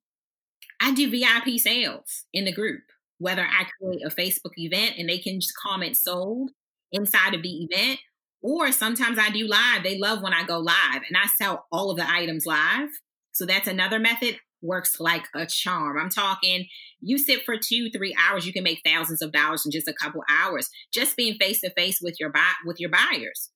[0.80, 2.84] I do VIP sales in the group
[3.18, 6.52] whether I create a Facebook event and they can just comment sold
[6.92, 8.00] inside of the event,
[8.42, 9.84] or sometimes I do live.
[9.84, 12.90] They love when I go live and I sell all of the items live.
[13.32, 14.38] So that's another method.
[14.62, 15.98] Works like a charm.
[16.00, 16.68] I'm talking,
[17.02, 19.94] you sit for two, three hours, you can make thousands of dollars in just a
[19.94, 23.52] couple hours, just being face to face with your buy with your buyers.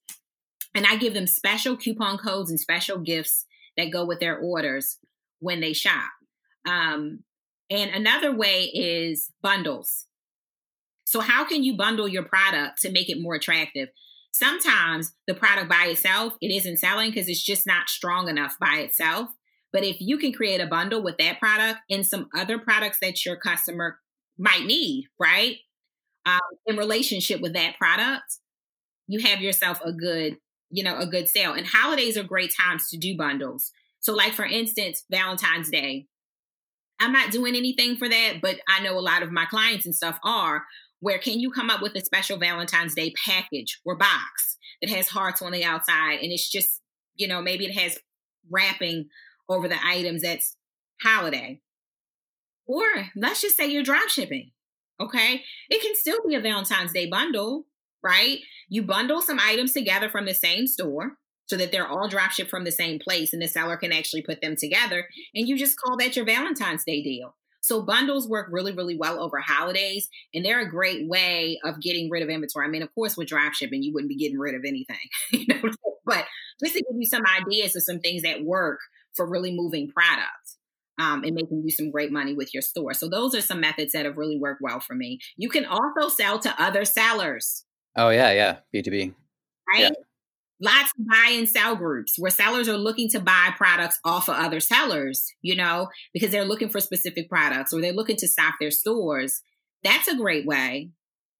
[0.76, 3.46] And I give them special coupon codes and special gifts
[3.78, 4.98] that go with their orders
[5.40, 6.10] when they shop.
[6.68, 7.24] Um,
[7.70, 10.06] and another way is bundles.
[11.06, 13.90] So, how can you bundle your product to make it more attractive?
[14.32, 18.78] Sometimes the product by itself, it isn't selling because it's just not strong enough by
[18.78, 19.30] itself.
[19.72, 23.26] But if you can create a bundle with that product and some other products that
[23.26, 24.00] your customer
[24.38, 25.58] might need, right?
[26.26, 28.38] Um, in relationship with that product,
[29.08, 30.38] you have yourself a good,
[30.70, 31.54] you know, a good sale.
[31.54, 33.72] And holidays are great times to do bundles.
[34.00, 36.08] So, like for instance, Valentine's Day.
[37.00, 39.96] I'm not doing anything for that, but I know a lot of my clients and
[39.96, 40.66] stuff are.
[41.00, 45.08] Where can you come up with a special Valentine's Day package or box that has
[45.08, 46.82] hearts on the outside and it's just,
[47.16, 47.98] you know, maybe it has
[48.52, 49.08] wrapping
[49.48, 50.58] over the items that's
[51.02, 51.62] holiday.
[52.68, 52.86] Or
[53.16, 54.52] let's just say you're drop shipping.
[55.00, 55.44] Okay.
[55.70, 57.66] It can still be a Valentine's Day bundle,
[58.04, 58.40] right?
[58.68, 61.14] You bundle some items together from the same store
[61.50, 64.22] so that they're all drop shipped from the same place and the seller can actually
[64.22, 65.08] put them together.
[65.34, 67.36] And you just call that your Valentine's Day deal.
[67.62, 72.10] So bundles work really, really well over holidays, and they're a great way of getting
[72.10, 72.66] rid of inventory.
[72.66, 74.98] I mean, of course, with drop shipping, you wouldn't be getting rid of anything,
[75.32, 75.70] you know.
[76.06, 76.26] But
[76.64, 78.80] just to give you some ideas of some things that work
[79.14, 80.58] for really moving products
[80.98, 82.94] um, and making you some great money with your store.
[82.94, 85.20] So those are some methods that have really worked well for me.
[85.36, 87.66] You can also sell to other sellers.
[87.98, 89.14] Oh yeah, yeah, B two B.
[89.68, 89.82] Right.
[89.82, 89.90] Yeah.
[90.62, 94.36] Lots of buy and sell groups where sellers are looking to buy products off of
[94.36, 98.56] other sellers, you know, because they're looking for specific products or they're looking to stock
[98.60, 99.42] their stores.
[99.84, 100.90] That's a great way.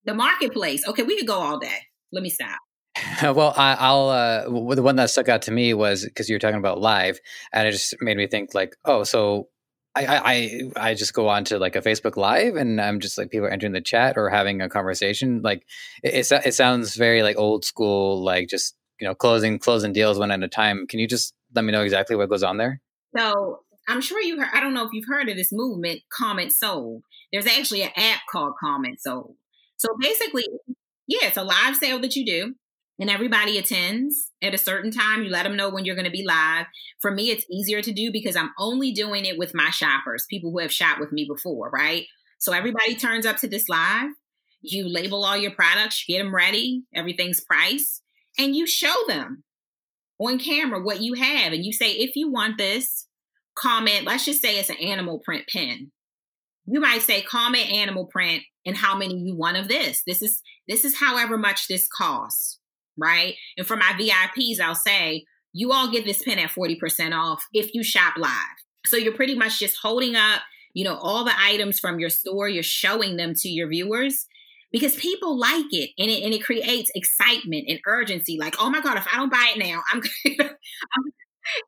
[0.06, 0.88] The marketplace.
[0.88, 1.80] Okay, we could go all day.
[2.14, 2.60] Let me stop.
[3.22, 6.40] well, I, will uh, the one that stuck out to me was because you were
[6.40, 7.20] talking about live,
[7.54, 9.50] and it just made me think like, oh, so
[9.96, 13.32] I, I I just go on to like a Facebook Live, and I'm just like
[13.32, 15.42] people are entering the chat or having a conversation.
[15.42, 15.64] Like
[16.04, 20.20] it, it, it sounds very like old school, like just you know closing closing deals
[20.20, 20.88] one at a time.
[20.88, 22.82] Can you just let me know exactly what goes on there?
[23.18, 24.50] So I'm sure you heard.
[24.54, 27.04] I don't know if you've heard of this movement, Comment Sold.
[27.32, 29.36] There's actually an app called Comment Sold.
[29.78, 30.46] So basically,
[31.08, 32.56] yeah, it's a live sale that you do
[33.00, 35.24] and everybody attends at a certain time.
[35.24, 36.66] You let them know when you're going to be live.
[37.00, 40.52] For me, it's easier to do because I'm only doing it with my shoppers, people
[40.52, 42.06] who have shopped with me before, right?
[42.40, 44.12] So everybody turns up to this live.
[44.62, 48.04] You label all your products, you get them ready, everything's priced,
[48.40, 49.44] and you show them
[50.20, 51.54] on camera what you have.
[51.54, 53.06] And you say, if you want this,
[53.56, 55.92] comment, let's just say it's an animal print pen.
[56.66, 60.02] You might say, comment animal print and how many you want of this.
[60.08, 62.60] This is this is however much this costs
[63.00, 63.36] right?
[63.58, 67.74] And for my VIPs, I'll say, you all get this pen at 40% off if
[67.74, 68.30] you shop live.
[68.86, 70.42] So you're pretty much just holding up,
[70.74, 74.28] you know, all the items from your store, you're showing them to your viewers
[74.72, 78.38] because people like it and it and it creates excitement and urgency.
[78.40, 80.02] Like, oh my God, if I don't buy it now, I'm,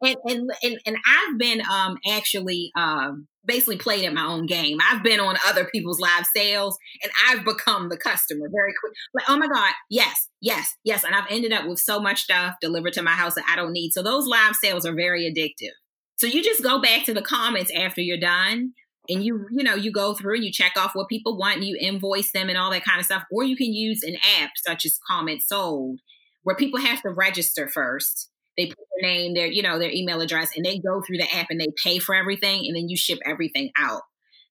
[0.01, 4.77] and, and and and I've been um actually um basically played at my own game.
[4.89, 8.93] I've been on other people's live sales and I've become the customer very quick.
[9.15, 11.03] Like, oh my God, yes, yes, yes.
[11.03, 13.73] And I've ended up with so much stuff delivered to my house that I don't
[13.73, 13.93] need.
[13.93, 15.73] So those live sales are very addictive.
[16.17, 18.73] So you just go back to the comments after you're done
[19.09, 21.65] and you you know you go through and you check off what people want and
[21.65, 24.51] you invoice them and all that kind of stuff or you can use an app
[24.55, 25.99] such as comment sold
[26.43, 30.21] where people have to register first they put their name, their, you know, their email
[30.21, 32.97] address, and they go through the app and they pay for everything, and then you
[32.97, 34.01] ship everything out.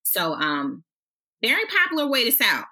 [0.02, 0.84] So, um,
[1.42, 2.64] very popular way to sell.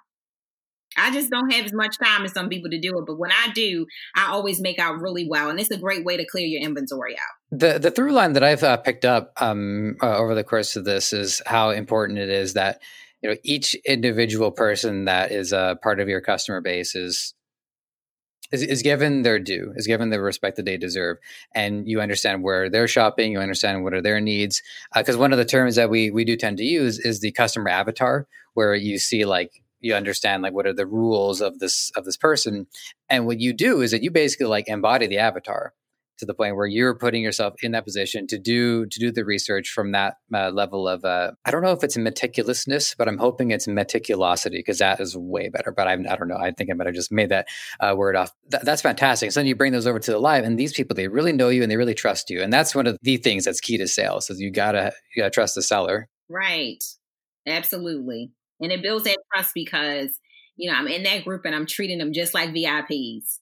[0.97, 3.31] I just don't have as much time as some people to do it, but when
[3.31, 3.85] I do,
[4.15, 7.15] I always make out really well, and it's a great way to clear your inventory
[7.15, 7.57] out.
[7.57, 10.85] The the through line that I've uh, picked up um, uh, over the course of
[10.85, 12.81] this is how important it is that
[13.21, 17.33] you know each individual person that is a part of your customer base is
[18.51, 21.17] is, is given their due, is given the respect that they deserve,
[21.53, 24.61] and you understand where they're shopping, you understand what are their needs.
[24.95, 27.31] Because uh, one of the terms that we we do tend to use is the
[27.31, 31.91] customer avatar, where you see like you understand like what are the rules of this
[31.95, 32.67] of this person,
[33.09, 35.73] and what you do is that you basically like embody the avatar
[36.19, 39.25] to the point where you're putting yourself in that position to do to do the
[39.25, 43.17] research from that uh, level of uh, I don't know if it's meticulousness, but I'm
[43.17, 45.71] hoping it's meticulosity because that is way better.
[45.71, 46.37] But I'm, I don't know.
[46.37, 47.47] I think I might have just made that
[47.79, 48.31] uh, word off.
[48.51, 49.31] Th- that's fantastic.
[49.31, 51.49] So then you bring those over to the live, and these people they really know
[51.49, 53.87] you and they really trust you, and that's one of the things that's key to
[53.87, 54.29] sales.
[54.29, 56.07] Is you gotta you gotta trust the seller.
[56.27, 56.83] Right.
[57.47, 60.19] Absolutely, and it builds that trust because
[60.57, 63.39] you know I'm in that group and I'm treating them just like VIPs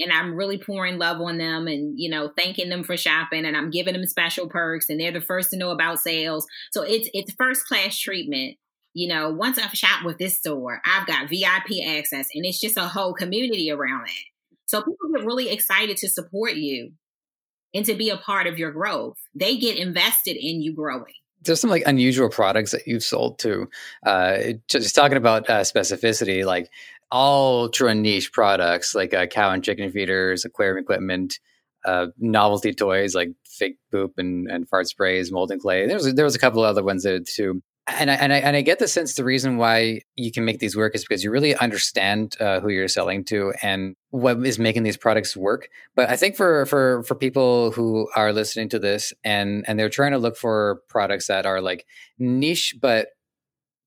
[0.00, 3.56] and I'm really pouring love on them and, you know, thanking them for shopping and
[3.56, 6.46] I'm giving them special perks and they're the first to know about sales.
[6.72, 8.56] So it's it's first class treatment.
[8.94, 12.78] You know, once I've shopped with this store, I've got VIP access and it's just
[12.78, 14.24] a whole community around it.
[14.66, 16.92] So people get really excited to support you
[17.74, 19.16] and to be a part of your growth.
[19.34, 21.14] They get invested in you growing.
[21.42, 23.68] There's some like unusual products that you've sold to.
[24.04, 26.70] Uh, just talking about uh, specificity, like
[27.10, 31.38] ultra niche products like uh, cow and chicken feeders, aquarium equipment,
[31.84, 35.86] uh, novelty toys like fake poop and, and fart sprays, molding clay.
[35.86, 38.56] There was there was a couple other ones that too and I, and I and
[38.56, 41.30] I get the sense the reason why you can make these work is because you
[41.30, 45.68] really understand uh, who you're selling to and what is making these products work.
[45.96, 49.88] But I think for for for people who are listening to this and and they're
[49.88, 51.86] trying to look for products that are like
[52.18, 53.08] niche but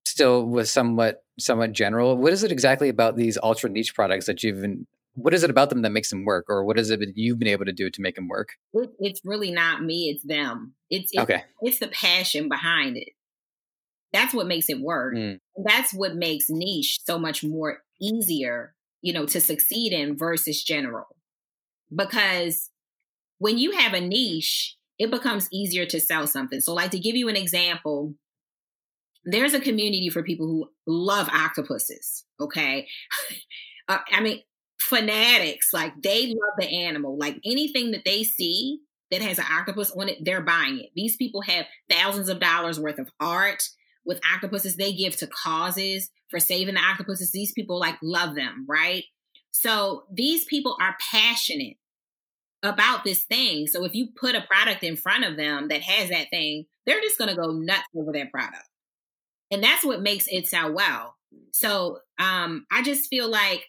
[0.05, 4.43] still with somewhat somewhat general, what is it exactly about these ultra niche products that
[4.43, 6.99] you've been what is it about them that makes them work or what is it
[7.01, 8.53] that you've been able to do to make them work?
[8.73, 10.73] It's really not me it's them.
[10.89, 11.43] It's, it's okay.
[11.61, 13.09] it's the passion behind it
[14.13, 15.15] that's what makes it work.
[15.15, 15.39] Mm.
[15.63, 21.15] That's what makes niche so much more easier, you know, to succeed in versus general.
[21.95, 22.69] Because
[23.37, 26.59] when you have a niche, it becomes easier to sell something.
[26.59, 28.13] So, like to give you an example,
[29.23, 32.25] there's a community for people who love octopuses.
[32.39, 32.87] Okay.
[33.87, 34.41] uh, I mean,
[34.79, 37.17] fanatics, like they love the animal.
[37.17, 40.89] Like anything that they see that has an octopus on it, they're buying it.
[40.95, 43.63] These people have thousands of dollars worth of art
[44.05, 47.31] with octopuses they give to causes for saving the octopuses.
[47.31, 49.03] These people like love them, right?
[49.51, 51.77] So these people are passionate
[52.63, 53.67] about this thing.
[53.67, 57.01] So if you put a product in front of them that has that thing, they're
[57.01, 58.67] just going to go nuts over that product.
[59.51, 61.15] And that's what makes it sell well.
[61.51, 63.65] So um, I just feel like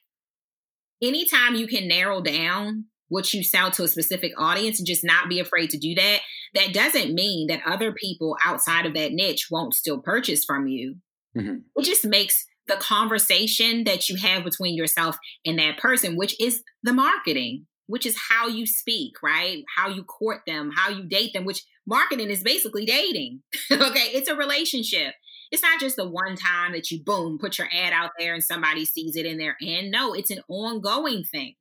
[1.02, 5.28] anytime you can narrow down what you sell to a specific audience and just not
[5.28, 6.20] be afraid to do that,
[6.54, 10.96] that doesn't mean that other people outside of that niche won't still purchase from you.
[11.36, 11.56] Mm-hmm.
[11.76, 16.62] It just makes the conversation that you have between yourself and that person, which is
[16.82, 19.64] the marketing, which is how you speak, right?
[19.76, 23.42] How you court them, how you date them, which marketing is basically dating.
[23.72, 24.10] okay.
[24.12, 25.14] It's a relationship.
[25.50, 28.42] It's not just the one time that you boom, put your ad out there and
[28.42, 29.90] somebody sees it in their end.
[29.90, 31.54] No, it's an ongoing thing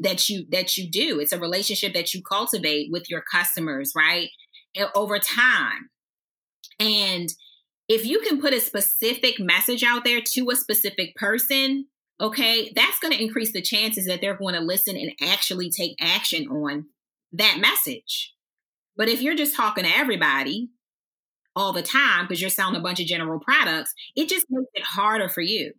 [0.00, 1.20] that you that you do.
[1.20, 4.28] It's a relationship that you cultivate with your customers right?
[4.94, 5.90] Over time.
[6.80, 7.28] And
[7.88, 11.86] if you can put a specific message out there to a specific person
[12.20, 15.96] okay that's going to increase the chances that they're going to listen and actually take
[16.00, 16.86] action on
[17.32, 18.32] that message.
[18.96, 20.70] But if you're just talking to everybody
[21.56, 24.84] all the time because you're selling a bunch of general products it just makes it
[24.84, 25.72] harder for you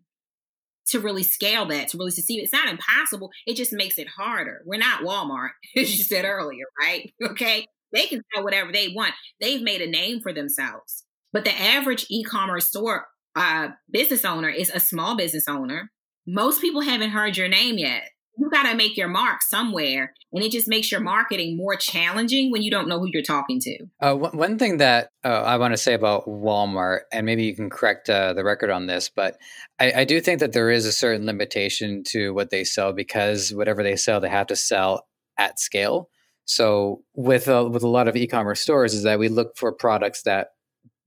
[0.88, 2.42] to really scale that, to really succeed.
[2.42, 3.32] It's not impossible.
[3.48, 4.62] It just makes it harder.
[4.66, 7.12] We're not Walmart, as you said earlier, right?
[7.32, 7.68] Okay.
[7.94, 9.14] They can sell whatever they want.
[9.40, 11.06] They've made a name for themselves.
[11.32, 13.06] But the average e-commerce store
[13.36, 15.92] uh, business owner is a small business owner.
[16.28, 20.44] Most people haven't heard your name yet you got to make your mark somewhere and
[20.44, 23.86] it just makes your marketing more challenging when you don't know who you're talking to.
[24.02, 27.70] Uh, one thing that uh, i want to say about walmart and maybe you can
[27.70, 29.38] correct uh, the record on this but
[29.80, 33.54] I, I, do think that there is a certain limitation to what they sell because
[33.54, 35.06] whatever they sell they have to sell
[35.38, 36.10] at scale.
[36.46, 40.24] So with a, with a lot of e-commerce stores is that we look for products
[40.24, 40.50] that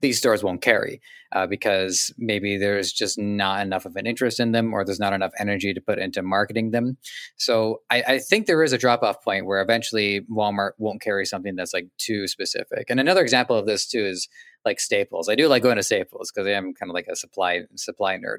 [0.01, 1.01] these stores won't carry
[1.33, 5.13] uh, because maybe there's just not enough of an interest in them or there's not
[5.13, 6.97] enough energy to put into marketing them.
[7.37, 11.27] So I, I think there is a drop off point where eventually Walmart won't carry
[11.27, 12.87] something that's like too specific.
[12.89, 14.29] And another example of this too is
[14.65, 15.29] like Staples.
[15.29, 18.17] I do like going to Staples because I am kind of like a supply supply
[18.17, 18.39] nerd.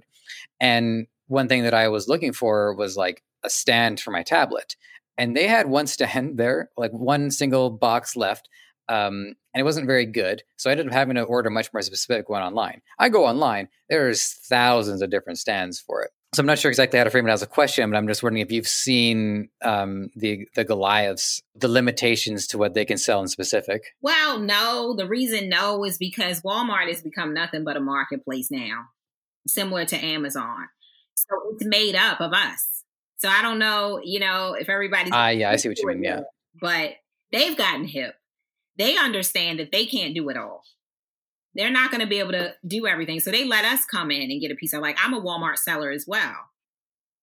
[0.59, 4.75] And one thing that I was looking for was like a stand for my tablet.
[5.17, 8.49] And they had one stand there, like one single box left
[8.89, 10.43] um, and it wasn't very good.
[10.57, 12.81] So I ended up having to order a much more specific one online.
[12.97, 16.11] I go online, there's thousands of different stands for it.
[16.35, 18.21] So I'm not sure exactly how to frame it as a question, but I'm just
[18.21, 23.19] wondering if you've seen um, the the Goliaths, the limitations to what they can sell
[23.21, 23.95] in specific.
[24.01, 24.93] Well, no.
[24.95, 28.89] The reason no is because Walmart has become nothing but a marketplace now,
[29.47, 30.67] similar to Amazon.
[31.15, 32.83] So it's made up of us.
[33.17, 35.11] So I don't know, you know, if everybody's.
[35.11, 36.03] Ah, uh, yeah, I see what you mean.
[36.03, 36.21] Yeah,
[36.61, 36.91] but
[37.31, 38.13] they've gotten hip
[38.79, 40.63] they understand that they can't do it all.
[41.53, 43.19] They're not going to be able to do everything.
[43.19, 45.57] So they let us come in and get a piece of like I'm a Walmart
[45.57, 46.35] seller as well.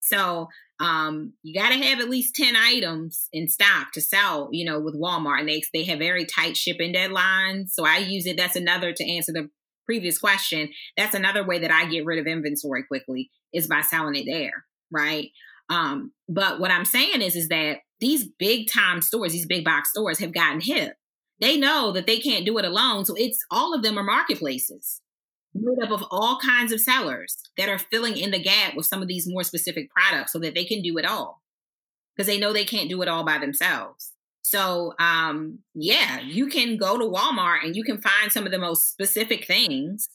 [0.01, 0.49] So
[0.79, 4.79] um, you got to have at least 10 items in stock to sell, you know,
[4.79, 5.41] with Walmart.
[5.41, 7.71] And they, they have very tight shipping deadlines.
[7.71, 8.37] So I use it.
[8.37, 9.49] That's another to answer the
[9.87, 10.69] previous question.
[10.97, 14.67] That's another way that I get rid of inventory quickly is by selling it there.
[14.93, 15.31] Right.
[15.71, 19.91] Um, but what I'm saying is, is that these big time stores, these big box
[19.91, 20.93] stores have gotten hip
[21.41, 23.05] they know that they can't do it alone.
[23.05, 25.01] So it's all of them are marketplaces
[25.55, 29.03] made up of all kinds of sellers that are filling in the gap with some
[29.03, 31.43] of these more specific products so that they can do it all.
[32.15, 34.13] because they know they can't do it all by themselves.
[34.43, 38.59] So, um, yeah, you can go to Walmart and you can find some of the
[38.59, 40.09] most specific things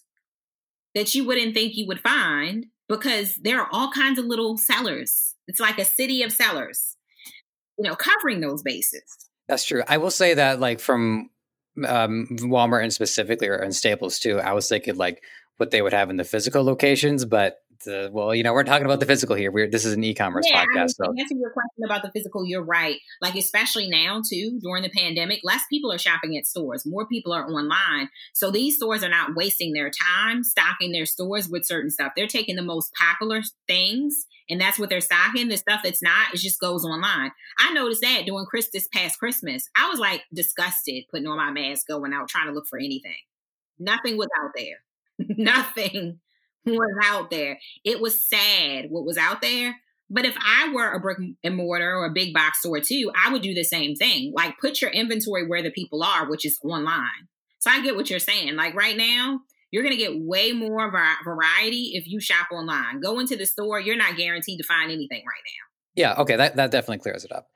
[0.95, 5.35] that you wouldn't think you would find because there are all kinds of little sellers.
[5.47, 6.97] It's like a city of sellers,
[7.77, 9.03] you know, covering those bases.
[9.51, 9.83] That's true.
[9.85, 11.29] I will say that, like, from
[11.85, 15.23] um, Walmart and specifically, or in Staples too, I was thinking like
[15.57, 18.85] what they would have in the physical locations, but the, well, you know, we're talking
[18.85, 19.51] about the physical here.
[19.51, 20.95] We're this is an e-commerce yeah, podcast.
[20.95, 22.97] So answer your question about the physical, you're right.
[23.21, 26.85] Like especially now too, during the pandemic, less people are shopping at stores.
[26.85, 28.09] More people are online.
[28.33, 32.13] So these stores are not wasting their time stocking their stores with certain stuff.
[32.15, 35.47] They're taking the most popular things and that's what they're stocking.
[35.47, 37.31] The stuff that's not, it just goes online.
[37.57, 39.69] I noticed that during Chris this past Christmas.
[39.75, 43.15] I was like disgusted putting on my mask, going out trying to look for anything.
[43.79, 44.83] Nothing was out there.
[45.19, 46.19] Nothing
[46.65, 47.59] was out there.
[47.83, 49.75] It was sad what was out there.
[50.13, 53.31] But if I were a brick and mortar or a big box store too, I
[53.31, 54.33] would do the same thing.
[54.35, 57.29] Like put your inventory where the people are, which is online.
[57.59, 58.55] So I get what you're saying.
[58.55, 59.39] Like right now,
[59.71, 60.91] you're going to get way more
[61.23, 62.99] variety if you shop online.
[62.99, 65.67] Go into the store, you're not guaranteed to find anything right now.
[65.95, 67.47] Yeah, okay, that, that definitely clears it up.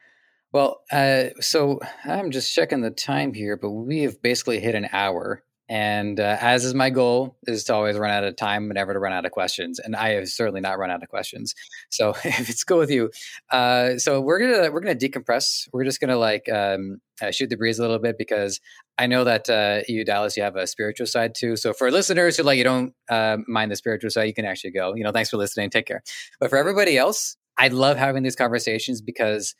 [0.53, 4.87] Well, uh, so I'm just checking the time here, but we have basically hit an
[4.93, 5.43] hour.
[5.67, 8.93] And uh, as is my goal, is to always run out of time and never
[8.93, 9.79] to run out of questions.
[9.79, 11.55] And I have certainly not run out of questions.
[11.89, 13.09] So if it's cool with you,
[13.51, 15.67] uh, so we're gonna we're gonna decompress.
[15.73, 18.59] We're just gonna like um, uh, shoot the breeze a little bit because
[18.97, 21.55] I know that uh, you Dallas, you have a spiritual side too.
[21.55, 24.71] So for listeners who like you don't uh, mind the spiritual side, you can actually
[24.71, 24.93] go.
[24.95, 25.71] You know, thanks for listening.
[25.71, 26.03] Take care.
[26.39, 29.55] But for everybody else, I love having these conversations because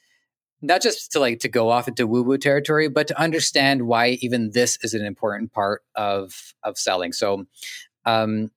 [0.62, 4.18] not just to like to go off into woo woo territory, but to understand why
[4.22, 7.14] even this is an important part of of selling.
[7.14, 7.46] So,
[8.06, 8.52] um,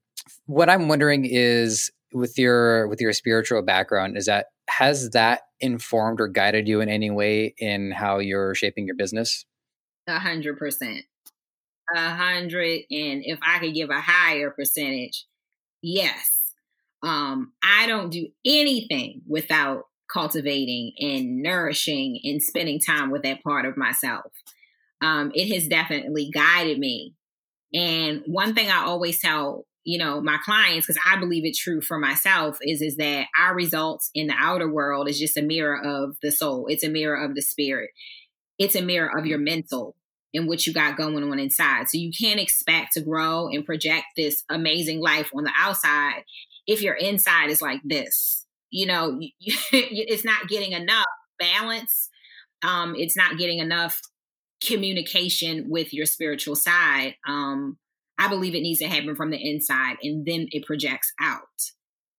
[0.46, 6.20] what I'm wondering is with your with your spiritual background, is that has that informed
[6.20, 9.44] or guided you in any way in how you're shaping your business?
[10.07, 11.05] A hundred percent,
[11.94, 15.26] a hundred, and if I could give a higher percentage,
[15.82, 16.30] yes.
[17.01, 23.67] Um, I don't do anything without cultivating and nourishing and spending time with that part
[23.67, 24.33] of myself.
[25.01, 27.15] Um, it has definitely guided me.
[27.75, 31.81] And one thing I always tell, you know, my clients, because I believe it's true
[31.81, 35.81] for myself, is is that our results in the outer world is just a mirror
[35.81, 36.67] of the soul.
[36.69, 37.91] It's a mirror of the spirit.
[38.59, 39.95] It's a mirror of your mental
[40.35, 41.89] and what you got going on inside.
[41.89, 46.25] So you can't expect to grow and project this amazing life on the outside
[46.67, 48.38] if your inside is like this
[48.71, 51.05] you know it's not getting enough
[51.39, 52.11] balance
[52.62, 54.01] um it's not getting enough
[54.66, 57.79] communication with your spiritual side um
[58.19, 61.43] i believe it needs to happen from the inside and then it projects out.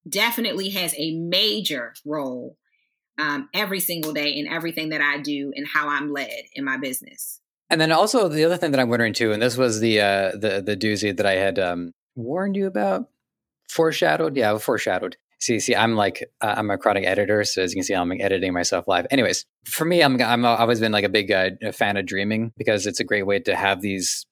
[0.07, 2.57] Definitely has a major role
[3.19, 6.77] um, every single day in everything that i do and how i'm led in my
[6.77, 7.41] business.
[7.69, 10.31] And then also the other thing that i'm wondering too and this was the uh
[10.31, 13.09] the the doozy that i had um warned you about?
[13.69, 14.37] Foreshadowed?
[14.37, 17.83] Yeah foreshadowed See, see, I'm like uh, I'm a chronic editor, so as you can
[17.83, 19.07] see, I'm editing myself live.
[19.09, 22.51] Anyways, for me, I'm I'm I've always been like a big uh, fan of dreaming
[22.57, 24.25] because it's a great way to have these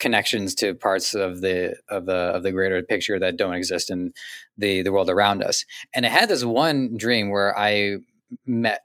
[0.00, 4.12] connections to parts of the of the of the greater picture that don't exist in
[4.58, 5.64] the the world around us.
[5.94, 7.98] And I had this one dream where I
[8.44, 8.80] met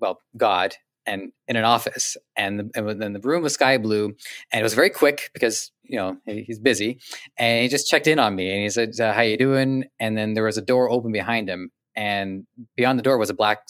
[0.00, 0.74] well God
[1.06, 4.06] and in an office and then the room was sky blue
[4.52, 6.98] and it was very quick because you know he's busy
[7.38, 10.16] and he just checked in on me and he said uh, how you doing and
[10.16, 13.60] then there was a door open behind him and beyond the door was a black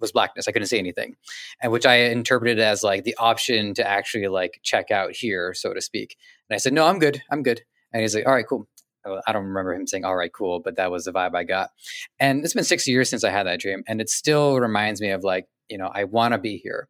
[0.00, 1.14] was blackness i couldn't see anything
[1.62, 5.74] and which i interpreted as like the option to actually like check out here so
[5.74, 6.16] to speak
[6.48, 7.60] and i said no i'm good i'm good
[7.92, 8.66] and he's like all right cool
[9.26, 11.70] I don't remember him saying, all right, cool, but that was the vibe I got.
[12.18, 13.82] And it's been six years since I had that dream.
[13.86, 16.88] And it still reminds me of like, you know, I want to be here.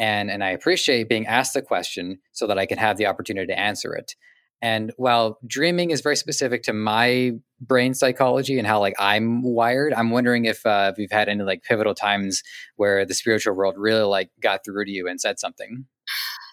[0.00, 3.46] And, and I appreciate being asked the question so that I can have the opportunity
[3.46, 4.16] to answer it.
[4.62, 9.92] And while dreaming is very specific to my brain psychology and how like I'm wired,
[9.92, 12.42] I'm wondering if, uh, if you've had any like pivotal times
[12.76, 15.84] where the spiritual world really like got through to you and said something.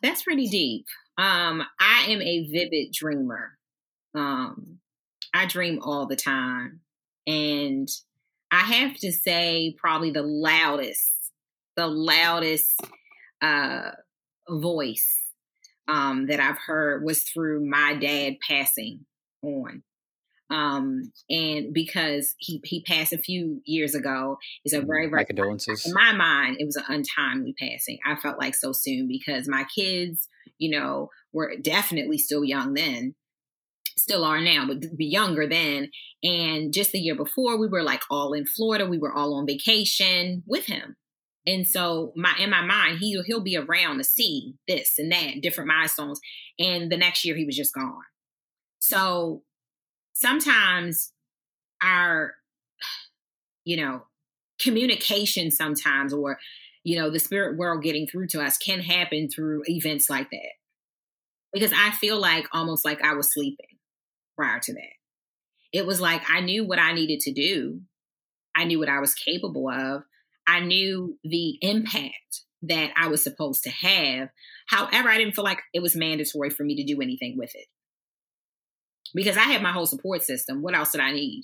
[0.04, 0.86] That's pretty deep.
[1.18, 3.58] Um, I am a vivid dreamer.
[4.14, 4.80] Um,
[5.34, 6.82] I dream all the time,
[7.26, 7.88] and
[8.52, 11.18] I have to say, probably the loudest
[11.78, 12.82] the loudest
[13.42, 13.92] uh,
[14.50, 15.28] voice
[15.88, 19.06] um, that I've heard was through my dad passing
[19.42, 19.84] on.
[20.50, 25.86] Um, and because he, he passed a few years ago, it's a very, very, condolences.
[25.86, 28.00] In my mind, it was an untimely passing.
[28.06, 33.16] I felt like so soon because my kids, you know, were definitely still young then
[33.98, 35.90] still are now, but be younger then.
[36.24, 38.86] And just the year before, we were like all in Florida.
[38.86, 40.96] We were all on vacation with him
[41.48, 45.42] And so my in my mind, he he'll be around to see this and that,
[45.42, 46.20] different milestones.
[46.60, 48.04] And the next year he was just gone.
[48.80, 49.44] So
[50.14, 51.14] sometimes
[51.82, 52.34] our,
[53.64, 54.04] you know,
[54.60, 56.38] communication sometimes or,
[56.84, 60.52] you know, the spirit world getting through to us can happen through events like that.
[61.54, 63.78] Because I feel like almost like I was sleeping
[64.36, 64.98] prior to that.
[65.72, 67.80] It was like I knew what I needed to do.
[68.54, 70.04] I knew what I was capable of.
[70.48, 74.30] I knew the impact that I was supposed to have.
[74.68, 77.68] However, I didn't feel like it was mandatory for me to do anything with it
[79.14, 80.62] because I had my whole support system.
[80.62, 81.44] What else did I need?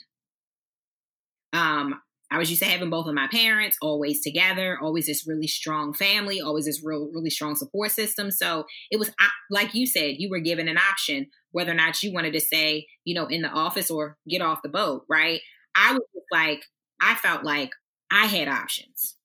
[1.54, 2.02] Um,
[2.32, 5.94] I was used to having both of my parents always together, always this really strong
[5.94, 8.32] family, always this real, really strong support system.
[8.32, 9.12] So it was
[9.52, 12.88] like you said, you were given an option whether or not you wanted to say,
[13.06, 15.42] you know, in the office or get off the boat, right?
[15.76, 16.02] I was
[16.32, 16.64] like,
[17.00, 17.70] I felt like
[18.14, 19.16] I had options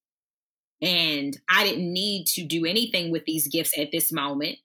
[0.80, 4.56] and I didn't need to do anything with these gifts at this moment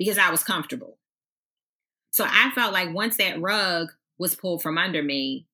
[0.00, 0.98] because I was comfortable.
[2.10, 5.46] So I felt like once that rug was pulled from under me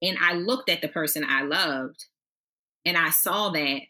[0.00, 2.04] and I looked at the person I loved
[2.84, 3.80] and I saw that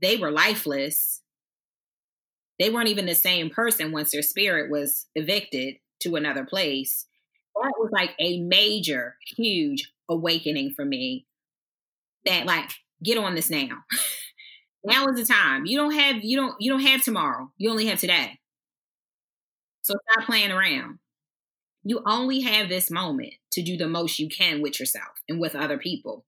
[0.00, 1.20] they were lifeless,
[2.60, 7.06] they weren't even the same person once their spirit was evicted to another place.
[7.56, 11.26] That was like a major, huge awakening for me
[12.24, 12.70] that like
[13.02, 13.84] get on this now.
[14.84, 15.66] now is the time.
[15.66, 17.50] You don't have you don't you don't have tomorrow.
[17.56, 18.38] You only have today.
[19.82, 20.98] So stop playing around
[21.84, 25.54] you only have this moment to do the most you can with yourself and with
[25.54, 26.24] other people.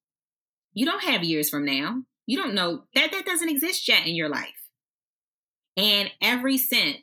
[0.74, 2.02] You don't have years from now.
[2.26, 4.68] You don't know that that doesn't exist yet in your life.
[5.76, 6.98] And ever since,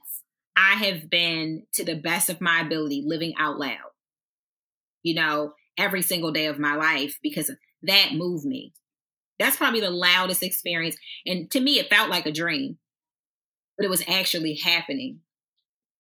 [0.56, 3.92] I have been to the best of my ability living out loud,
[5.02, 7.50] you know, every single day of my life because
[7.82, 8.74] that moved me.
[9.40, 10.96] That's probably the loudest experience.
[11.26, 12.78] And to me, it felt like a dream,
[13.78, 15.20] but it was actually happening.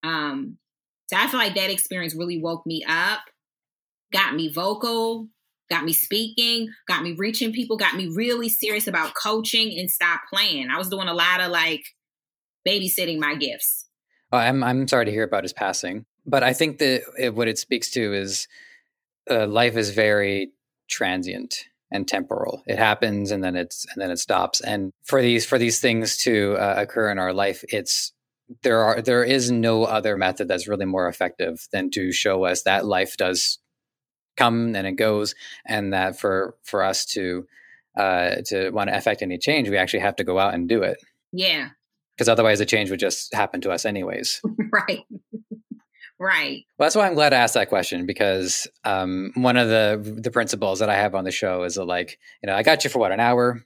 [0.03, 0.57] Um,
[1.07, 3.21] so I feel like that experience really woke me up,
[4.11, 5.27] got me vocal,
[5.69, 10.21] got me speaking, got me reaching people, got me really serious about coaching and stop
[10.31, 10.69] playing.
[10.69, 11.83] I was doing a lot of like
[12.67, 13.87] babysitting my gifts.
[14.31, 17.47] Oh, I'm I'm sorry to hear about his passing, but I think that it, what
[17.47, 18.47] it speaks to is
[19.29, 20.51] uh, life is very
[20.89, 22.63] transient and temporal.
[22.67, 24.59] It happens and then it's and then it stops.
[24.59, 28.11] And for these for these things to uh, occur in our life, it's
[28.63, 32.63] there are there is no other method that's really more effective than to show us
[32.63, 33.59] that life does
[34.35, 35.35] come and it goes
[35.65, 37.45] and that for for us to
[37.97, 40.81] uh to want to affect any change we actually have to go out and do
[40.81, 40.97] it
[41.31, 41.69] yeah
[42.15, 44.41] because otherwise the change would just happen to us anyways
[44.73, 45.05] right
[46.19, 50.19] right well that's why i'm glad i asked that question because um one of the
[50.21, 52.83] the principles that i have on the show is that like you know i got
[52.83, 53.63] you for what an hour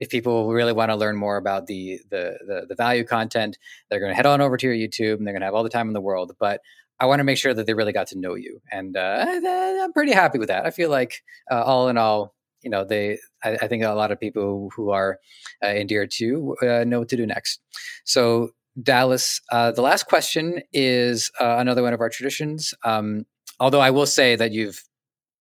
[0.00, 3.58] if people really want to learn more about the, the the the, value content,
[3.88, 5.62] they're going to head on over to your YouTube and they're going to have all
[5.62, 6.32] the time in the world.
[6.38, 6.60] But
[7.00, 9.92] I want to make sure that they really got to know you, and uh, I'm
[9.92, 10.66] pretty happy with that.
[10.66, 14.12] I feel like uh, all in all, you know, they I, I think a lot
[14.12, 15.18] of people who are
[15.62, 17.60] uh, endeared to uh, know what to do next.
[18.04, 18.50] So
[18.80, 22.74] Dallas, uh, the last question is uh, another one of our traditions.
[22.84, 23.24] Um,
[23.58, 24.82] although I will say that you've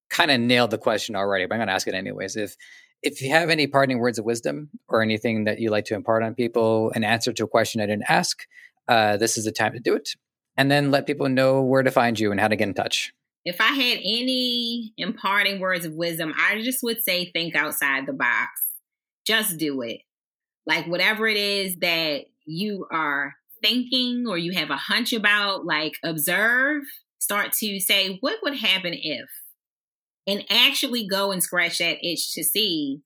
[0.09, 2.35] kind of nailed the question already, but I'm going to ask it anyways.
[2.35, 2.55] If
[3.03, 6.23] if you have any parting words of wisdom or anything that you like to impart
[6.23, 8.39] on people, an answer to a question I didn't ask,
[8.87, 10.09] uh, this is the time to do it.
[10.57, 13.13] And then let people know where to find you and how to get in touch.
[13.43, 18.13] If I had any imparting words of wisdom, I just would say think outside the
[18.13, 18.49] box.
[19.27, 20.01] Just do it.
[20.65, 23.33] Like whatever it is that you are
[23.63, 26.83] thinking or you have a hunch about, like observe,
[27.19, 29.29] start to say, what would happen if?
[30.27, 33.01] and actually go and scratch that itch to see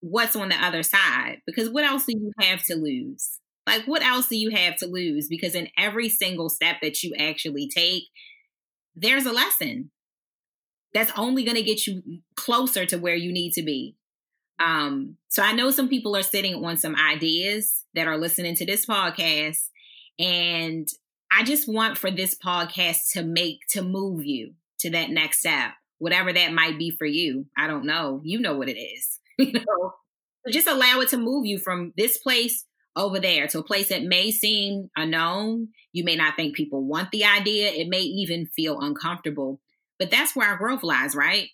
[0.00, 1.38] what's on the other side.
[1.46, 3.38] Because what else do you have to lose?
[3.66, 5.28] Like, what else do you have to lose?
[5.28, 8.04] Because in every single step that you actually take,
[8.94, 9.90] there's a lesson
[10.94, 12.02] that's only going to get you
[12.36, 13.95] closer to where you need to be.
[14.58, 18.66] Um, so I know some people are sitting on some ideas that are listening to
[18.66, 19.68] this podcast,
[20.18, 20.88] and
[21.30, 25.72] I just want for this podcast to make to move you to that next step
[25.98, 27.46] whatever that might be for you.
[27.56, 28.20] I don't know.
[28.24, 29.18] You know what it is.
[29.38, 29.92] you know,
[30.44, 33.88] so just allow it to move you from this place over there to a place
[33.88, 35.68] that may seem unknown.
[35.92, 37.70] You may not think people want the idea.
[37.70, 39.60] It may even feel uncomfortable.
[39.98, 41.48] But that's where our growth lies, right?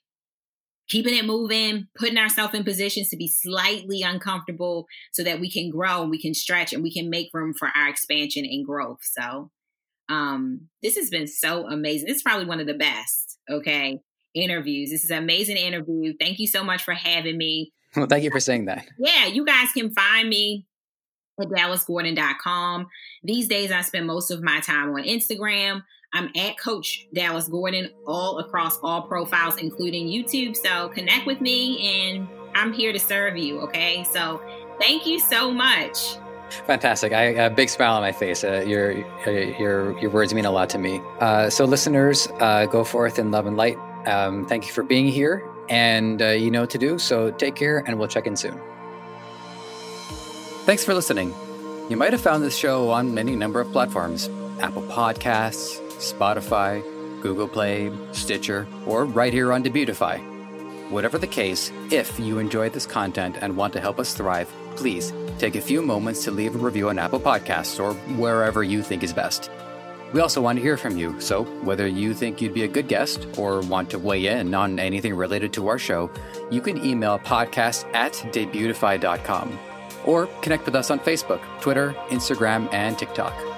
[0.92, 5.70] Keeping it moving, putting ourselves in positions to be slightly uncomfortable so that we can
[5.70, 9.00] grow and we can stretch and we can make room for our expansion and growth.
[9.02, 9.50] So,
[10.08, 12.06] um, this has been so amazing.
[12.06, 13.38] This is probably one of the best.
[13.50, 14.00] Okay
[14.34, 14.90] interviews.
[14.90, 16.14] This is an amazing interview.
[16.18, 17.72] Thank you so much for having me.
[17.96, 18.86] Well, thank you for saying that.
[18.98, 20.66] Yeah, you guys can find me
[21.40, 22.86] at dallasgordon.com.
[23.22, 25.82] These days, I spend most of my time on Instagram.
[26.12, 30.56] I'm at Coach Dallas Gordon all across all profiles, including YouTube.
[30.56, 33.60] So connect with me and I'm here to serve you.
[33.60, 34.04] Okay.
[34.12, 34.40] So
[34.78, 36.16] thank you so much.
[36.66, 37.12] Fantastic!
[37.12, 38.44] I a big smile on my face.
[38.44, 41.00] Uh, your uh, your your words mean a lot to me.
[41.18, 43.78] Uh, so, listeners, uh, go forth in love and light.
[44.06, 46.98] Um, thank you for being here, and uh, you know what to do.
[46.98, 48.60] So, take care, and we'll check in soon.
[50.66, 51.34] Thanks for listening.
[51.88, 54.28] You might have found this show on any number of platforms:
[54.60, 56.82] Apple Podcasts, Spotify,
[57.22, 60.90] Google Play, Stitcher, or right here on Debutify.
[60.90, 65.12] Whatever the case, if you enjoyed this content and want to help us thrive, please
[65.38, 69.02] take a few moments to leave a review on Apple Podcasts or wherever you think
[69.02, 69.50] is best.
[70.12, 72.86] We also want to hear from you, so whether you think you'd be a good
[72.88, 76.10] guest or want to weigh in on anything related to our show,
[76.50, 79.58] you can email podcast at debutify.com
[80.04, 83.51] or connect with us on Facebook, Twitter, Instagram, and TikTok.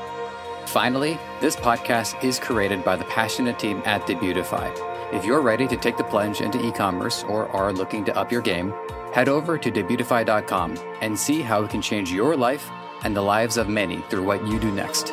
[0.67, 4.73] Finally, this podcast is created by the passionate team at Debutify.
[5.13, 8.33] If you're ready to take the plunge into e commerce or are looking to up
[8.33, 8.75] your game,
[9.13, 12.71] head over to debutify.com and see how it can change your life
[13.05, 15.13] and the lives of many through what you do next.